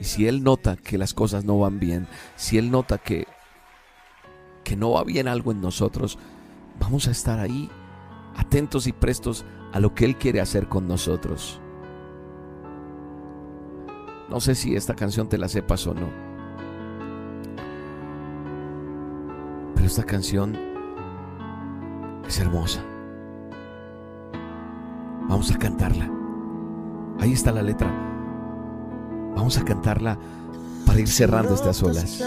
Y 0.00 0.04
si 0.04 0.26
Él 0.26 0.42
nota 0.42 0.76
que 0.76 0.98
las 0.98 1.12
cosas 1.12 1.44
no 1.44 1.58
van 1.58 1.78
bien, 1.78 2.08
si 2.34 2.56
Él 2.56 2.70
nota 2.70 2.98
que, 2.98 3.26
que 4.64 4.74
no 4.74 4.92
va 4.92 5.04
bien 5.04 5.28
algo 5.28 5.52
en 5.52 5.60
nosotros, 5.60 6.18
vamos 6.80 7.06
a 7.06 7.10
estar 7.10 7.38
ahí 7.38 7.70
atentos 8.34 8.86
y 8.86 8.92
prestos 8.92 9.44
a 9.72 9.78
lo 9.78 9.94
que 9.94 10.06
Él 10.06 10.16
quiere 10.16 10.40
hacer 10.40 10.68
con 10.68 10.88
nosotros. 10.88 11.60
No 14.30 14.40
sé 14.40 14.54
si 14.54 14.74
esta 14.74 14.94
canción 14.94 15.28
te 15.28 15.36
la 15.36 15.48
sepas 15.48 15.86
o 15.86 15.92
no. 15.92 16.08
Pero 19.74 19.86
esta 19.86 20.04
canción 20.04 20.56
es 22.26 22.38
hermosa. 22.38 22.82
Vamos 25.28 25.52
a 25.52 25.58
cantarla. 25.58 26.08
Ahí 27.18 27.32
está 27.32 27.52
la 27.52 27.62
letra. 27.62 28.09
Vamos 29.34 29.56
a 29.58 29.64
cantarla 29.64 30.18
para 30.86 31.00
ir 31.00 31.08
cerrando 31.08 31.54
estas 31.54 31.82
olas. 31.82 32.18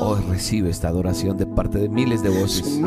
Hoy 0.00 0.20
recibe 0.28 0.70
esta 0.70 0.88
adoración 0.88 1.36
de 1.36 1.46
parte 1.46 1.78
de 1.78 1.88
miles 1.88 2.22
de 2.22 2.28
voces. 2.30 2.78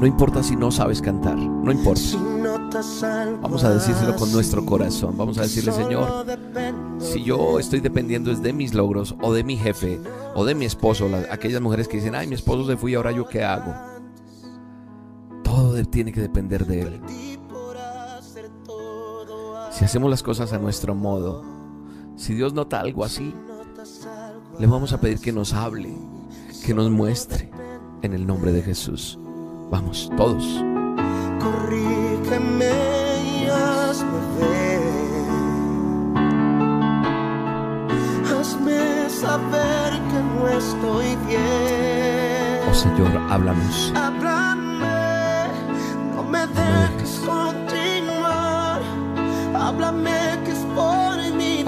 No 0.00 0.06
importa 0.06 0.42
si 0.42 0.56
no 0.56 0.70
sabes 0.72 1.00
cantar, 1.00 1.36
no 1.36 1.70
importa. 1.70 2.00
Vamos 3.40 3.62
a 3.64 3.70
decírselo 3.74 4.16
con 4.16 4.32
nuestro 4.32 4.64
corazón. 4.66 5.16
Vamos 5.16 5.38
a 5.38 5.42
decirle, 5.42 5.72
Señor, 5.72 6.26
si 6.98 7.22
yo 7.22 7.58
estoy 7.58 7.80
dependiendo 7.80 8.30
es 8.32 8.42
de 8.42 8.52
mis 8.52 8.74
logros 8.74 9.14
o 9.22 9.32
de 9.32 9.44
mi 9.44 9.56
jefe 9.56 10.00
o 10.34 10.44
de 10.44 10.54
mi 10.54 10.64
esposo, 10.64 11.08
las- 11.08 11.30
aquellas 11.30 11.60
mujeres 11.60 11.86
que 11.88 11.98
dicen, 11.98 12.14
ay, 12.14 12.26
mi 12.26 12.34
esposo 12.34 12.66
se 12.66 12.76
fue 12.76 12.92
y 12.92 12.94
ahora 12.94 13.12
yo 13.12 13.26
qué 13.28 13.44
hago. 13.44 13.74
Todo 15.72 15.82
tiene 15.86 16.12
que 16.12 16.20
depender 16.20 16.66
de 16.66 16.82
él. 16.82 17.00
Si 19.70 19.86
hacemos 19.86 20.10
las 20.10 20.22
cosas 20.22 20.52
a 20.52 20.58
nuestro 20.58 20.94
modo, 20.94 21.42
si 22.14 22.34
Dios 22.34 22.52
nota 22.52 22.78
algo 22.78 23.06
así, 23.06 23.34
le 24.58 24.66
vamos 24.66 24.92
a 24.92 25.00
pedir 25.00 25.18
que 25.18 25.32
nos 25.32 25.54
hable, 25.54 25.88
que 26.66 26.74
nos 26.74 26.90
muestre 26.90 27.50
en 28.02 28.12
el 28.12 28.26
nombre 28.26 28.52
de 28.52 28.60
Jesús. 28.60 29.18
Vamos, 29.70 30.12
todos. 30.14 30.44
Corrígeme 31.40 32.70
y 33.24 33.46
hazme 33.48 34.18
ver. 34.38 34.82
Hazme 38.38 39.08
saber 39.08 39.92
que 40.10 40.20
no 40.36 40.48
estoy 40.48 41.16
bien. 41.26 42.60
Oh 42.70 42.74
Señor, 42.74 43.16
háblanos. 43.30 43.90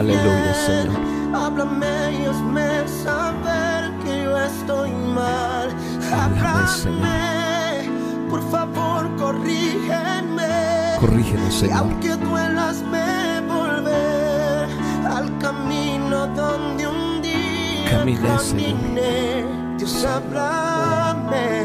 Aleluya. 0.04 0.54
Señor. 0.66 1.34
Háblame 1.34 2.12
y 2.20 2.26
hazme 2.26 2.88
saber 3.02 3.90
que 4.04 4.22
yo 4.24 4.38
estoy 4.38 4.90
mal. 4.90 5.68
Háblame, 6.12 6.68
Señor. 6.68 8.30
Por 8.30 8.42
favor, 8.50 9.16
corrígeme. 9.16 10.96
Corrígenos, 11.00 11.54
Señor. 11.54 11.76
aunque 11.78 12.16
duelas 12.16 12.82
me 12.82 13.40
volver 13.46 14.68
al 15.06 15.38
camino 15.38 16.26
donde 16.28 16.86
un 16.86 17.22
día 17.22 17.90
Caminé, 17.90 18.38
Señor. 18.38 18.80
caminé. 18.80 19.44
Dios 19.78 20.04
háblame. 20.04 21.64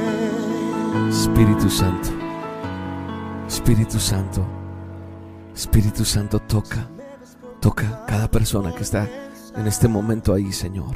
Espíritu 1.10 1.70
Santo, 1.70 2.10
Espíritu 3.48 4.00
Santo, 4.00 4.46
Espíritu 5.56 6.04
Santo, 6.06 6.40
toca, 6.40 6.88
toca 7.60 8.06
cada 8.08 8.30
persona 8.30 8.74
que 8.74 8.84
está 8.84 9.08
en 9.56 9.68
este 9.68 9.88
momento 9.88 10.34
ahí, 10.34 10.52
Señor. 10.52 10.96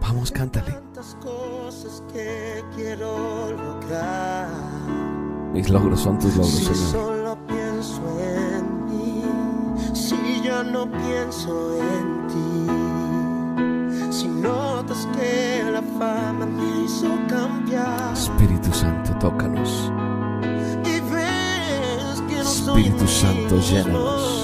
Vamos, 0.00 0.30
cántale. 0.30 0.72
Tantas 0.72 1.16
cosas 1.20 2.02
que 2.12 2.62
quiero 2.74 3.50
lograr. 3.52 4.48
Mis 5.52 5.68
logros 5.68 6.00
son 6.00 6.18
tus 6.18 6.32
logros, 6.36 6.54
Si 6.54 6.64
Señor. 6.64 6.90
solo 6.90 7.38
pienso 7.46 8.00
en 8.20 8.86
mí, 8.86 9.24
si 9.94 10.40
ya 10.42 10.62
no 10.62 10.90
pienso 10.90 11.76
en 11.76 12.26
ti, 12.28 12.66
si 14.12 14.28
notas 14.28 15.06
que 15.16 15.62
la 15.70 15.82
fama 15.98 16.46
me 16.46 16.84
hizo 16.84 17.08
cambiar 17.28 18.12
Espíritu 18.12 18.72
Santo, 18.72 19.12
tócanos. 19.18 19.90
Espíritu 22.40 23.06
Santo, 23.06 23.58
llénanos. 23.60 24.39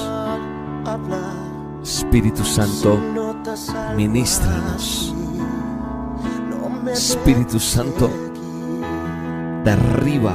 Espíritu 2.16 2.46
Santo, 2.46 2.98
ministranos. 3.94 5.14
Espíritu 6.90 7.60
Santo, 7.60 8.10
derriba 9.62 10.34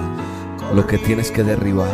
lo 0.76 0.86
que 0.86 1.00
tienes 1.00 1.32
que 1.32 1.44
derribar. 1.44 1.90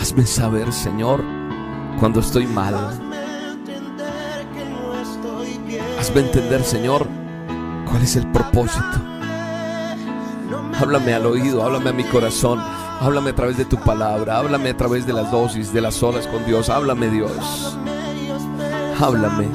Hazme 0.00 0.26
saber, 0.26 0.72
Señor, 0.72 1.24
cuando 1.98 2.20
estoy 2.20 2.46
mal. 2.46 2.76
Hazme 5.98 6.20
entender, 6.20 6.62
Señor, 6.62 7.04
cuál 7.90 8.02
es 8.02 8.14
el 8.14 8.30
propósito. 8.30 9.02
Háblame 10.80 11.14
al 11.14 11.26
oído, 11.26 11.64
háblame 11.64 11.90
a 11.90 11.94
mi 11.94 12.04
corazón, 12.04 12.62
háblame 13.00 13.30
a 13.30 13.34
través 13.34 13.56
de 13.56 13.64
tu 13.64 13.76
palabra, 13.78 14.38
háblame 14.38 14.70
a 14.70 14.76
través 14.76 15.06
de 15.06 15.12
las 15.12 15.30
dosis, 15.30 15.72
de 15.72 15.80
las 15.80 16.02
horas 16.02 16.26
con 16.26 16.44
Dios, 16.44 16.68
háblame 16.68 17.08
Dios. 17.08 17.76
Háblame. 19.00 19.46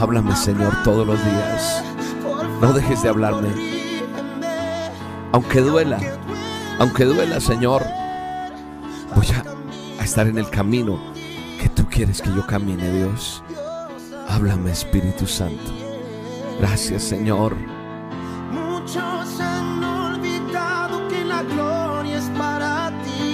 Háblame 0.00 0.36
Señor 0.36 0.82
todos 0.82 1.06
los 1.06 1.22
días. 1.24 1.84
No 2.60 2.72
dejes 2.72 3.02
de 3.02 3.08
hablarme. 3.08 3.48
Aunque 5.32 5.60
duela, 5.60 5.98
aunque 6.78 7.04
duela 7.04 7.40
Señor, 7.40 7.84
voy 9.14 9.26
a, 9.28 10.00
a 10.00 10.04
estar 10.04 10.26
en 10.26 10.38
el 10.38 10.50
camino 10.50 10.98
que 11.60 11.68
tú 11.68 11.86
quieres 11.88 12.20
que 12.20 12.34
yo 12.34 12.46
camine 12.46 12.90
Dios. 12.90 13.42
Háblame 14.28 14.72
Espíritu 14.72 15.26
Santo. 15.26 15.72
Gracias 16.58 17.02
Señor. 17.02 17.75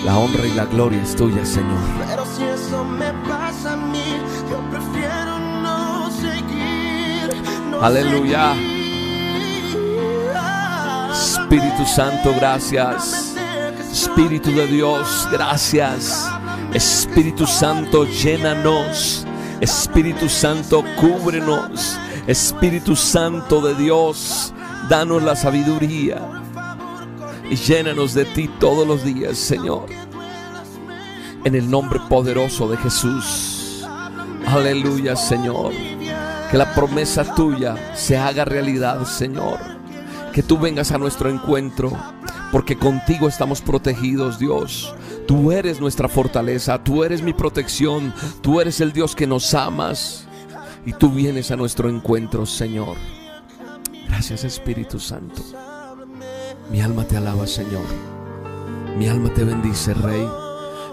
La 0.04 0.18
honra 0.18 0.46
y 0.46 0.52
la 0.54 0.64
gloria 0.64 1.00
es 1.02 1.14
tuya, 1.14 1.44
Señor. 1.46 1.78
Pero 2.08 2.24
si 2.36 2.42
eso 2.42 2.84
me 2.84 3.12
pasa 3.28 3.74
a 3.74 3.76
mí, 3.76 4.18
yo 4.50 4.58
prefiero 4.70 5.38
no 5.38 6.10
seguir. 6.10 7.42
no 7.70 7.80
Aleluya. 7.80 8.54
seguir. 8.54 8.82
Espíritu 11.12 11.86
Santo, 11.86 12.34
gracias. 12.34 13.34
Espíritu 13.92 14.50
de 14.50 14.66
Dios, 14.66 15.28
gracias. 15.30 16.26
Espíritu 16.72 17.46
Santo, 17.46 18.04
llénanos. 18.04 19.26
Espíritu 19.60 20.28
Santo, 20.28 20.82
cúbrenos. 20.96 21.96
Espíritu 22.26 22.96
Santo 22.96 23.60
de 23.60 23.74
Dios, 23.74 24.52
danos 24.88 25.22
la 25.22 25.36
sabiduría. 25.36 26.41
Y 27.52 27.56
llénanos 27.56 28.14
de 28.14 28.24
ti 28.24 28.48
todos 28.48 28.88
los 28.88 29.04
días, 29.04 29.36
Señor. 29.36 29.84
En 31.44 31.54
el 31.54 31.70
nombre 31.70 32.00
poderoso 32.08 32.66
de 32.66 32.78
Jesús. 32.78 33.84
Aleluya, 34.46 35.16
Señor. 35.16 35.74
Que 36.50 36.56
la 36.56 36.74
promesa 36.74 37.34
tuya 37.34 37.94
se 37.94 38.16
haga 38.16 38.46
realidad, 38.46 39.04
Señor. 39.04 39.58
Que 40.32 40.42
tú 40.42 40.58
vengas 40.58 40.92
a 40.92 40.98
nuestro 40.98 41.28
encuentro, 41.28 41.92
porque 42.50 42.78
contigo 42.78 43.28
estamos 43.28 43.60
protegidos, 43.60 44.38
Dios. 44.38 44.94
Tú 45.28 45.52
eres 45.52 45.78
nuestra 45.78 46.08
fortaleza, 46.08 46.82
tú 46.82 47.04
eres 47.04 47.20
mi 47.20 47.34
protección, 47.34 48.14
tú 48.40 48.62
eres 48.62 48.80
el 48.80 48.94
Dios 48.94 49.14
que 49.14 49.26
nos 49.26 49.52
amas 49.52 50.26
y 50.86 50.94
tú 50.94 51.10
vienes 51.10 51.50
a 51.50 51.56
nuestro 51.56 51.90
encuentro, 51.90 52.46
Señor. 52.46 52.96
Gracias, 54.08 54.42
Espíritu 54.42 54.98
Santo. 54.98 55.42
Mi 56.70 56.80
alma 56.80 57.04
te 57.04 57.16
alaba, 57.16 57.46
Señor. 57.46 57.84
Mi 58.96 59.08
alma 59.08 59.32
te 59.32 59.44
bendice, 59.44 59.94
Rey. 59.94 60.26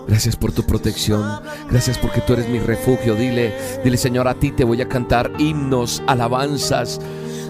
Gracias 0.07 0.35
por 0.35 0.51
tu 0.51 0.63
protección. 0.63 1.41
Gracias 1.69 1.97
porque 1.97 2.21
tú 2.21 2.33
eres 2.33 2.49
mi 2.49 2.59
refugio. 2.59 3.15
Dile, 3.15 3.53
dile, 3.83 3.97
Señor, 3.97 4.27
a 4.27 4.33
ti 4.33 4.51
te 4.51 4.63
voy 4.63 4.81
a 4.81 4.89
cantar 4.89 5.31
himnos, 5.37 6.01
alabanzas. 6.07 6.99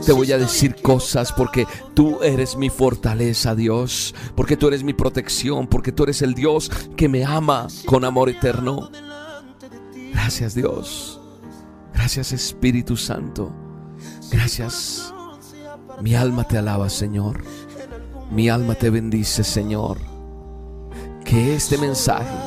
Te 0.05 0.11
voy 0.11 0.31
a 0.31 0.37
decir 0.37 0.75
cosas 0.81 1.31
porque 1.31 1.65
tú 1.93 2.21
eres 2.21 2.57
mi 2.57 2.69
fortaleza, 2.69 3.55
Dios. 3.55 4.13
Porque 4.35 4.57
tú 4.57 4.67
eres 4.67 4.83
mi 4.83 4.93
protección. 4.93 5.67
Porque 5.67 5.91
tú 5.91 6.03
eres 6.03 6.21
el 6.21 6.33
Dios 6.33 6.69
que 6.97 7.07
me 7.07 7.23
ama 7.23 7.67
con 7.85 8.03
amor 8.03 8.29
eterno. 8.29 8.89
Gracias, 10.11 10.53
Dios. 10.53 11.21
Gracias, 11.93 12.33
Espíritu 12.33 12.97
Santo. 12.97 13.53
Gracias. 14.31 15.13
Mi 16.01 16.15
alma 16.15 16.45
te 16.45 16.57
alaba, 16.57 16.89
Señor. 16.89 17.43
Mi 18.31 18.47
alma 18.47 18.75
te 18.75 18.89
bendice, 18.89 19.43
Señor. 19.43 19.97
Que 21.25 21.55
este 21.55 21.77
mensaje, 21.77 22.37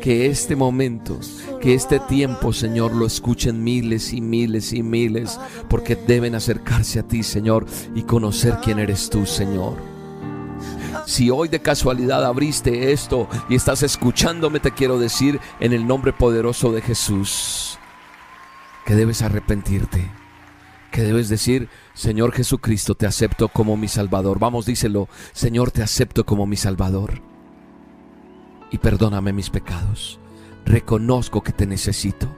que 0.00 0.26
este 0.26 0.56
momento, 0.56 1.18
que 1.60 1.74
este 1.74 2.00
tiempo, 2.00 2.52
Señor, 2.52 2.94
lo 2.94 3.06
escuchen 3.06 3.62
miles 3.62 4.12
y 4.12 4.20
miles 4.20 4.72
y 4.72 4.82
miles, 4.82 5.38
porque 5.68 5.96
deben 5.96 6.34
acercarse 6.34 6.98
a 6.98 7.02
ti, 7.02 7.22
Señor, 7.22 7.66
y 7.94 8.02
conocer 8.02 8.58
quién 8.62 8.78
eres 8.78 9.10
tú, 9.10 9.26
Señor. 9.26 9.76
Si 11.06 11.30
hoy 11.30 11.48
de 11.48 11.60
casualidad 11.60 12.24
abriste 12.24 12.92
esto 12.92 13.28
y 13.48 13.54
estás 13.54 13.82
escuchándome, 13.82 14.60
te 14.60 14.72
quiero 14.72 14.98
decir 14.98 15.40
en 15.60 15.72
el 15.72 15.86
nombre 15.86 16.12
poderoso 16.12 16.72
de 16.72 16.80
Jesús 16.80 17.78
que 18.84 18.94
debes 18.94 19.22
arrepentirte, 19.22 20.10
que 20.92 21.02
debes 21.02 21.28
decir, 21.28 21.68
Señor 21.94 22.32
Jesucristo, 22.32 22.94
te 22.94 23.06
acepto 23.06 23.48
como 23.48 23.76
mi 23.76 23.88
Salvador. 23.88 24.38
Vamos, 24.38 24.66
díselo, 24.66 25.08
Señor, 25.32 25.72
te 25.72 25.82
acepto 25.82 26.24
como 26.24 26.46
mi 26.46 26.56
Salvador. 26.56 27.20
Y 28.70 28.78
perdóname 28.78 29.32
mis 29.32 29.50
pecados. 29.50 30.20
Reconozco 30.64 31.42
que 31.42 31.50
te 31.50 31.66
necesito. 31.66 32.28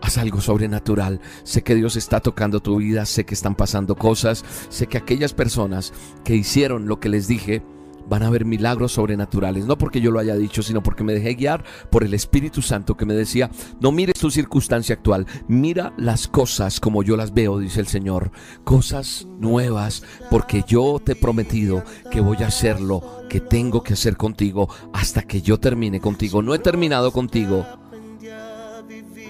Haz 0.00 0.18
algo 0.18 0.40
sobrenatural. 0.40 1.20
Sé 1.42 1.62
que 1.62 1.74
Dios 1.74 1.96
está 1.96 2.20
tocando 2.20 2.60
tu 2.60 2.76
vida, 2.76 3.04
sé 3.04 3.24
que 3.24 3.34
están 3.34 3.56
pasando 3.56 3.96
cosas, 3.96 4.44
sé 4.68 4.86
que 4.86 4.98
aquellas 4.98 5.34
personas 5.34 5.92
que 6.22 6.36
hicieron 6.36 6.86
lo 6.86 7.00
que 7.00 7.08
les 7.08 7.26
dije, 7.26 7.62
van 8.10 8.24
a 8.24 8.30
ver 8.30 8.44
milagros 8.44 8.92
sobrenaturales, 8.92 9.66
no 9.66 9.78
porque 9.78 10.00
yo 10.00 10.10
lo 10.10 10.18
haya 10.18 10.34
dicho, 10.34 10.64
sino 10.64 10.82
porque 10.82 11.04
me 11.04 11.14
dejé 11.14 11.34
guiar 11.34 11.64
por 11.90 12.02
el 12.02 12.12
Espíritu 12.12 12.60
Santo 12.60 12.96
que 12.96 13.06
me 13.06 13.14
decía, 13.14 13.50
no 13.80 13.92
mires 13.92 14.18
tu 14.18 14.32
circunstancia 14.32 14.96
actual, 14.96 15.26
mira 15.46 15.94
las 15.96 16.26
cosas 16.26 16.80
como 16.80 17.04
yo 17.04 17.16
las 17.16 17.32
veo, 17.32 17.60
dice 17.60 17.78
el 17.78 17.86
Señor, 17.86 18.32
cosas 18.64 19.28
nuevas, 19.38 20.02
porque 20.28 20.64
yo 20.66 21.00
te 21.02 21.12
he 21.12 21.16
prometido 21.16 21.84
que 22.10 22.20
voy 22.20 22.38
a 22.42 22.48
hacer 22.48 22.80
lo 22.80 23.00
que 23.28 23.40
tengo 23.40 23.84
que 23.84 23.92
hacer 23.92 24.16
contigo 24.16 24.68
hasta 24.92 25.22
que 25.22 25.40
yo 25.40 25.60
termine 25.60 26.00
contigo. 26.00 26.42
No 26.42 26.52
he 26.52 26.58
terminado 26.58 27.12
contigo, 27.12 27.64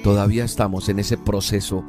todavía 0.02 0.44
estamos 0.44 0.88
en 0.88 1.00
ese 1.00 1.18
proceso. 1.18 1.84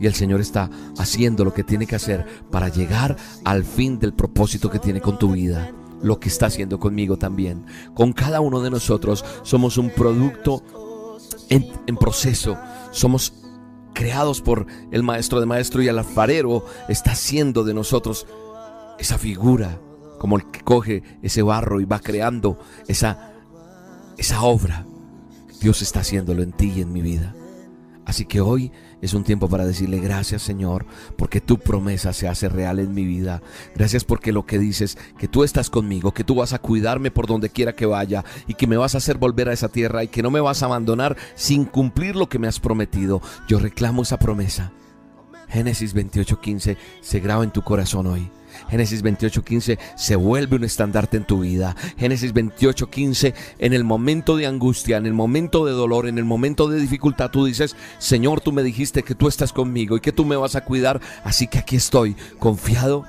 Y 0.00 0.06
el 0.06 0.14
Señor 0.14 0.40
está 0.40 0.68
haciendo 0.98 1.44
lo 1.44 1.54
que 1.54 1.62
tiene 1.62 1.86
que 1.86 1.94
hacer 1.94 2.26
para 2.50 2.68
llegar 2.68 3.16
al 3.44 3.62
fin 3.62 4.00
del 4.00 4.12
propósito 4.12 4.68
que 4.68 4.80
tiene 4.80 5.00
con 5.00 5.16
tu 5.16 5.30
vida 5.30 5.70
lo 6.02 6.18
que 6.18 6.28
está 6.28 6.46
haciendo 6.46 6.78
conmigo 6.78 7.16
también. 7.16 7.66
Con 7.94 8.12
cada 8.12 8.40
uno 8.40 8.60
de 8.60 8.70
nosotros 8.70 9.24
somos 9.42 9.78
un 9.78 9.90
producto 9.90 10.62
en, 11.48 11.96
proceso. 11.96 12.58
Somos 12.90 13.32
creados 13.94 14.40
por 14.40 14.66
el 14.90 15.02
maestro 15.02 15.40
de 15.40 15.46
maestro 15.46 15.82
y 15.82 15.88
el 15.88 15.98
alfarero 15.98 16.64
está 16.88 17.12
haciendo 17.12 17.64
de 17.64 17.74
nosotros 17.74 18.26
esa 18.98 19.18
figura, 19.18 19.80
como 20.18 20.36
el 20.36 20.50
que 20.50 20.60
coge 20.60 21.02
ese 21.22 21.42
barro 21.42 21.80
y 21.80 21.84
va 21.84 22.00
creando 22.00 22.58
esa, 22.88 23.32
esa 24.16 24.42
obra. 24.42 24.86
Dios 25.60 25.82
está 25.82 26.00
haciéndolo 26.00 26.42
en 26.42 26.52
ti 26.52 26.72
y 26.76 26.80
en 26.80 26.92
mi 26.92 27.02
vida. 27.02 27.34
Así 28.04 28.24
que 28.26 28.40
hoy 28.40 28.72
es 29.02 29.14
un 29.14 29.24
tiempo 29.24 29.48
para 29.48 29.66
decirle 29.66 29.98
gracias 29.98 30.42
Señor 30.42 30.86
porque 31.18 31.40
tu 31.40 31.58
promesa 31.58 32.12
se 32.12 32.28
hace 32.28 32.48
real 32.48 32.78
en 32.78 32.94
mi 32.94 33.04
vida. 33.04 33.42
Gracias 33.74 34.04
porque 34.04 34.32
lo 34.32 34.46
que 34.46 34.58
dices, 34.58 34.96
que 35.18 35.28
tú 35.28 35.44
estás 35.44 35.68
conmigo, 35.68 36.14
que 36.14 36.24
tú 36.24 36.36
vas 36.36 36.52
a 36.52 36.60
cuidarme 36.60 37.10
por 37.10 37.26
donde 37.26 37.50
quiera 37.50 37.74
que 37.74 37.84
vaya 37.84 38.24
y 38.46 38.54
que 38.54 38.66
me 38.66 38.76
vas 38.76 38.94
a 38.94 38.98
hacer 38.98 39.18
volver 39.18 39.48
a 39.48 39.52
esa 39.52 39.68
tierra 39.68 40.04
y 40.04 40.08
que 40.08 40.22
no 40.22 40.30
me 40.30 40.40
vas 40.40 40.62
a 40.62 40.66
abandonar 40.66 41.16
sin 41.34 41.64
cumplir 41.64 42.16
lo 42.16 42.28
que 42.28 42.38
me 42.38 42.48
has 42.48 42.60
prometido. 42.60 43.20
Yo 43.48 43.58
reclamo 43.58 44.02
esa 44.02 44.18
promesa. 44.18 44.72
Génesis 45.48 45.94
28:15 45.94 46.76
se 47.00 47.20
graba 47.20 47.44
en 47.44 47.50
tu 47.50 47.62
corazón 47.62 48.06
hoy. 48.06 48.30
Génesis 48.68 49.02
28:15 49.02 49.78
se 49.96 50.16
vuelve 50.16 50.56
un 50.56 50.64
estandarte 50.64 51.16
en 51.16 51.24
tu 51.24 51.40
vida. 51.40 51.76
Génesis 51.96 52.32
28:15 52.34 53.34
en 53.58 53.72
el 53.72 53.84
momento 53.84 54.36
de 54.36 54.46
angustia, 54.46 54.96
en 54.96 55.06
el 55.06 55.14
momento 55.14 55.64
de 55.64 55.72
dolor, 55.72 56.06
en 56.06 56.18
el 56.18 56.24
momento 56.24 56.68
de 56.68 56.80
dificultad, 56.80 57.30
tú 57.30 57.44
dices, 57.44 57.76
Señor, 57.98 58.40
tú 58.40 58.52
me 58.52 58.62
dijiste 58.62 59.02
que 59.02 59.14
tú 59.14 59.28
estás 59.28 59.52
conmigo 59.52 59.96
y 59.96 60.00
que 60.00 60.12
tú 60.12 60.24
me 60.24 60.36
vas 60.36 60.56
a 60.56 60.64
cuidar, 60.64 61.00
así 61.24 61.46
que 61.46 61.58
aquí 61.58 61.76
estoy, 61.76 62.16
confiado 62.38 63.04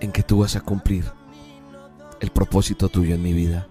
en 0.00 0.12
que 0.12 0.22
tú 0.22 0.38
vas 0.40 0.56
a 0.56 0.60
cumplir 0.60 1.04
el 2.20 2.30
propósito 2.30 2.88
tuyo 2.88 3.14
en 3.14 3.22
mi 3.22 3.32
vida. 3.32 3.68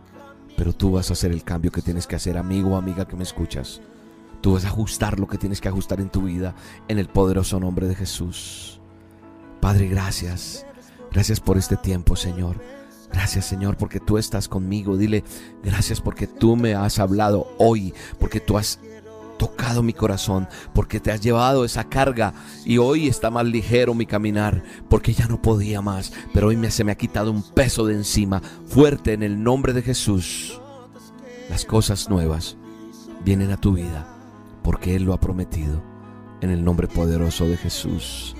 Pero 0.57 0.73
tú 0.73 0.91
vas 0.91 1.09
a 1.09 1.13
hacer 1.13 1.31
el 1.31 1.43
cambio 1.43 1.71
que 1.71 1.81
tienes 1.81 2.07
que 2.07 2.15
hacer, 2.15 2.37
amigo 2.37 2.71
o 2.71 2.77
amiga 2.77 3.05
que 3.05 3.15
me 3.15 3.23
escuchas. 3.23 3.81
Tú 4.41 4.53
vas 4.53 4.63
a 4.63 4.67
ajustar 4.67 5.19
lo 5.19 5.27
que 5.27 5.37
tienes 5.37 5.59
que 5.59 5.67
ajustar 5.67 5.99
en 5.99 6.09
tu 6.09 6.21
vida 6.21 6.55
en 6.87 6.99
el 6.99 7.07
poderoso 7.07 7.59
nombre 7.59 7.87
de 7.87 7.95
Jesús. 7.95 8.79
Padre, 9.65 9.87
gracias. 9.87 10.63
Gracias 11.11 11.39
por 11.39 11.57
este 11.57 11.75
tiempo, 11.75 12.15
Señor. 12.15 12.61
Gracias, 13.11 13.47
Señor, 13.47 13.77
porque 13.77 13.99
tú 13.99 14.19
estás 14.19 14.47
conmigo. 14.47 14.95
Dile, 14.95 15.23
gracias 15.63 15.99
porque 15.99 16.27
tú 16.27 16.55
me 16.55 16.75
has 16.75 16.99
hablado 16.99 17.47
hoy, 17.57 17.91
porque 18.19 18.39
tú 18.39 18.59
has 18.59 18.79
tocado 19.39 19.81
mi 19.81 19.91
corazón, 19.91 20.47
porque 20.75 20.99
te 20.99 21.11
has 21.11 21.19
llevado 21.19 21.65
esa 21.65 21.85
carga 21.85 22.35
y 22.63 22.77
hoy 22.77 23.07
está 23.07 23.31
más 23.31 23.43
ligero 23.47 23.95
mi 23.95 24.05
caminar, 24.05 24.63
porque 24.87 25.15
ya 25.15 25.25
no 25.25 25.41
podía 25.41 25.81
más, 25.81 26.13
pero 26.31 26.49
hoy 26.49 26.57
me, 26.57 26.69
se 26.69 26.83
me 26.83 26.91
ha 26.91 26.95
quitado 26.95 27.31
un 27.31 27.41
peso 27.41 27.87
de 27.87 27.95
encima, 27.95 28.43
fuerte 28.67 29.13
en 29.13 29.23
el 29.23 29.41
nombre 29.41 29.73
de 29.73 29.81
Jesús. 29.81 30.61
Las 31.49 31.65
cosas 31.65 32.07
nuevas 32.07 32.55
vienen 33.23 33.49
a 33.49 33.57
tu 33.57 33.73
vida, 33.73 34.05
porque 34.61 34.95
Él 34.95 35.05
lo 35.05 35.13
ha 35.15 35.19
prometido, 35.19 35.81
en 36.41 36.51
el 36.51 36.63
nombre 36.63 36.87
poderoso 36.87 37.47
de 37.47 37.57
Jesús. 37.57 38.35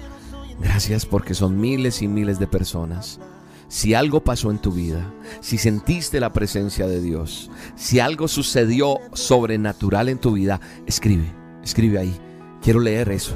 Gracias 0.60 1.06
porque 1.06 1.34
son 1.34 1.60
miles 1.60 2.02
y 2.02 2.08
miles 2.08 2.40
de 2.40 2.48
personas 2.48 3.20
si 3.68 3.94
algo 3.94 4.24
pasó 4.24 4.52
en 4.52 4.60
tu 4.60 4.72
vida, 4.72 5.12
si 5.42 5.58
sentiste 5.58 6.20
la 6.20 6.34
presencia 6.34 6.88
de 6.88 7.02
Dios, 7.02 7.50
si 7.76 8.00
algo 8.00 8.28
sucedió 8.28 9.00
sobrenatural 9.14 10.10
en 10.10 10.20
tu 10.20 10.34
vida, 10.34 10.62
escribe, 10.86 11.26
escribe 11.64 12.00
ahí. 12.00 12.16
Quiero 12.62 12.80
leer 12.80 13.10
eso. 13.12 13.36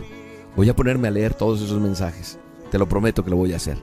Voy 0.56 0.70
a 0.70 0.76
ponerme 0.76 1.08
a 1.08 1.12
leer 1.12 1.34
todos 1.34 1.62
esos 1.62 1.82
mensajes. 1.82 2.40
Te 2.72 2.78
lo 2.78 2.88
prometo 2.88 3.24
que 3.24 3.32
lo 3.32 3.38
voy 3.38 3.54
a 3.54 3.58
hacer. 3.58 3.78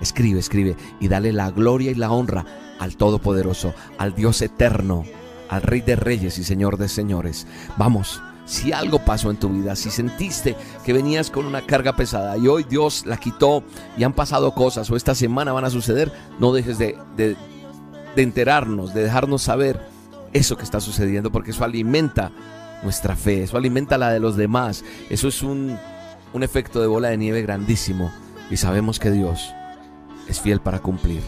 Escribe, 0.00 0.40
escribe 0.40 0.76
y 1.00 1.08
dale 1.08 1.32
la 1.32 1.50
gloria 1.50 1.90
y 1.90 1.94
la 1.94 2.10
honra 2.10 2.44
al 2.78 2.96
Todopoderoso, 2.96 3.74
al 3.98 4.14
Dios 4.14 4.42
eterno, 4.42 5.04
al 5.48 5.62
Rey 5.62 5.82
de 5.82 5.96
Reyes 5.96 6.38
y 6.38 6.44
Señor 6.44 6.78
de 6.78 6.88
Señores. 6.88 7.46
Vamos, 7.76 8.20
si 8.44 8.72
algo 8.72 8.98
pasó 8.98 9.30
en 9.30 9.36
tu 9.36 9.48
vida, 9.48 9.76
si 9.76 9.90
sentiste 9.90 10.56
que 10.84 10.92
venías 10.92 11.30
con 11.30 11.46
una 11.46 11.62
carga 11.62 11.94
pesada 11.94 12.36
y 12.36 12.48
hoy 12.48 12.64
Dios 12.64 13.06
la 13.06 13.16
quitó 13.16 13.62
y 13.96 14.04
han 14.04 14.12
pasado 14.12 14.52
cosas 14.52 14.90
o 14.90 14.96
esta 14.96 15.14
semana 15.14 15.52
van 15.52 15.64
a 15.64 15.70
suceder, 15.70 16.12
no 16.38 16.52
dejes 16.52 16.78
de, 16.78 16.96
enterarnos, 18.16 18.94
de 18.94 19.04
dejarnos 19.04 19.42
saber 19.42 19.80
eso 20.32 20.56
que 20.56 20.64
está 20.64 20.80
sucediendo, 20.80 21.30
porque 21.30 21.52
eso 21.52 21.64
alimenta 21.64 22.32
nuestra 22.82 23.16
fe, 23.16 23.44
eso 23.44 23.56
alimenta 23.56 23.98
la 23.98 24.10
de 24.10 24.20
los 24.20 24.36
demás, 24.36 24.84
eso 25.08 25.28
es 25.28 25.42
un 25.42 25.78
efecto 26.40 26.80
de 26.80 26.88
bola 26.88 27.08
de 27.08 27.18
nieve 27.18 27.42
grandísimo 27.42 28.12
y 28.50 28.56
sabemos 28.56 28.98
que 28.98 29.10
Dios 29.10 29.54
es 30.28 30.40
fiel 30.40 30.60
para 30.60 30.80
cumplir, 30.80 31.22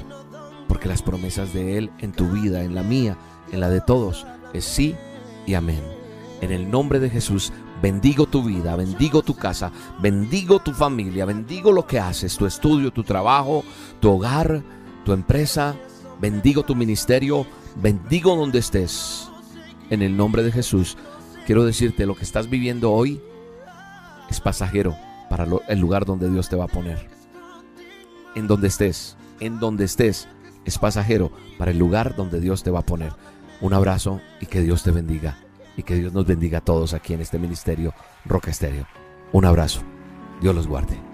porque 0.68 0.88
las 0.88 1.02
promesas 1.02 1.52
de 1.52 1.78
Él 1.78 1.90
en 1.98 2.12
tu 2.12 2.28
vida, 2.30 2.62
en 2.62 2.74
la 2.74 2.82
mía, 2.82 3.16
en 3.52 3.60
la 3.60 3.70
de 3.70 3.80
todos, 3.80 4.26
es 4.52 4.64
sí 4.64 4.96
y 5.46 5.54
amén. 5.54 6.03
En 6.40 6.50
el 6.52 6.70
nombre 6.70 7.00
de 7.00 7.10
Jesús, 7.10 7.52
bendigo 7.80 8.26
tu 8.26 8.42
vida, 8.42 8.76
bendigo 8.76 9.22
tu 9.22 9.34
casa, 9.34 9.72
bendigo 10.00 10.58
tu 10.58 10.72
familia, 10.72 11.24
bendigo 11.24 11.72
lo 11.72 11.86
que 11.86 11.98
haces, 11.98 12.36
tu 12.36 12.46
estudio, 12.46 12.90
tu 12.90 13.04
trabajo, 13.04 13.64
tu 14.00 14.10
hogar, 14.10 14.62
tu 15.04 15.12
empresa, 15.12 15.76
bendigo 16.20 16.62
tu 16.64 16.74
ministerio, 16.74 17.46
bendigo 17.76 18.36
donde 18.36 18.58
estés. 18.58 19.28
En 19.90 20.02
el 20.02 20.16
nombre 20.16 20.42
de 20.42 20.52
Jesús, 20.52 20.96
quiero 21.46 21.64
decirte, 21.64 22.06
lo 22.06 22.14
que 22.14 22.24
estás 22.24 22.48
viviendo 22.50 22.92
hoy 22.92 23.20
es 24.28 24.40
pasajero 24.40 24.96
para 25.30 25.46
el 25.68 25.78
lugar 25.78 26.04
donde 26.04 26.30
Dios 26.30 26.48
te 26.48 26.56
va 26.56 26.64
a 26.64 26.68
poner. 26.68 27.08
En 28.34 28.46
donde 28.46 28.68
estés, 28.68 29.16
en 29.40 29.60
donde 29.60 29.84
estés, 29.84 30.28
es 30.64 30.78
pasajero 30.78 31.30
para 31.58 31.70
el 31.70 31.78
lugar 31.78 32.16
donde 32.16 32.40
Dios 32.40 32.62
te 32.62 32.70
va 32.70 32.80
a 32.80 32.86
poner. 32.86 33.12
Un 33.60 33.72
abrazo 33.72 34.20
y 34.40 34.46
que 34.46 34.62
Dios 34.62 34.82
te 34.82 34.90
bendiga 34.90 35.43
y 35.76 35.82
que 35.82 35.96
Dios 35.96 36.12
nos 36.12 36.26
bendiga 36.26 36.58
a 36.58 36.64
todos 36.64 36.94
aquí 36.94 37.14
en 37.14 37.20
este 37.20 37.38
ministerio 37.38 37.92
Roca 38.24 38.50
Estéreo. 38.50 38.86
Un 39.32 39.44
abrazo. 39.44 39.82
Dios 40.40 40.54
los 40.54 40.66
guarde. 40.66 41.13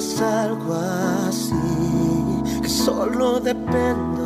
notas 0.00 0.20
algo 0.22 0.74
así, 1.28 2.60
que 2.62 2.68
solo 2.68 3.38
dependo 3.40 4.19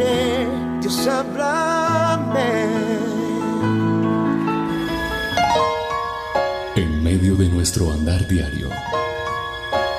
caminé. 0.00 0.80
Dios, 0.80 1.06
háblame. 1.06 2.80
medio 7.02 7.34
de 7.34 7.48
nuestro 7.48 7.90
andar 7.90 8.26
diario. 8.28 8.68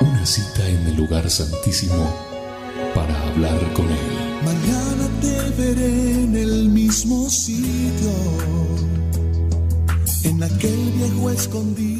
Una 0.00 0.24
cita 0.24 0.66
en 0.66 0.86
el 0.86 0.96
lugar 0.96 1.28
santísimo 1.28 2.10
para 2.94 3.14
hablar 3.28 3.60
con 3.74 3.86
Él. 3.86 4.42
Mañana 4.42 5.08
te 5.20 5.62
veré 5.62 6.24
en 6.24 6.36
el 6.36 6.68
mismo 6.70 7.28
sitio, 7.28 8.12
en 10.24 10.42
aquel 10.42 10.90
viejo 10.96 11.30
escondido 11.30 11.91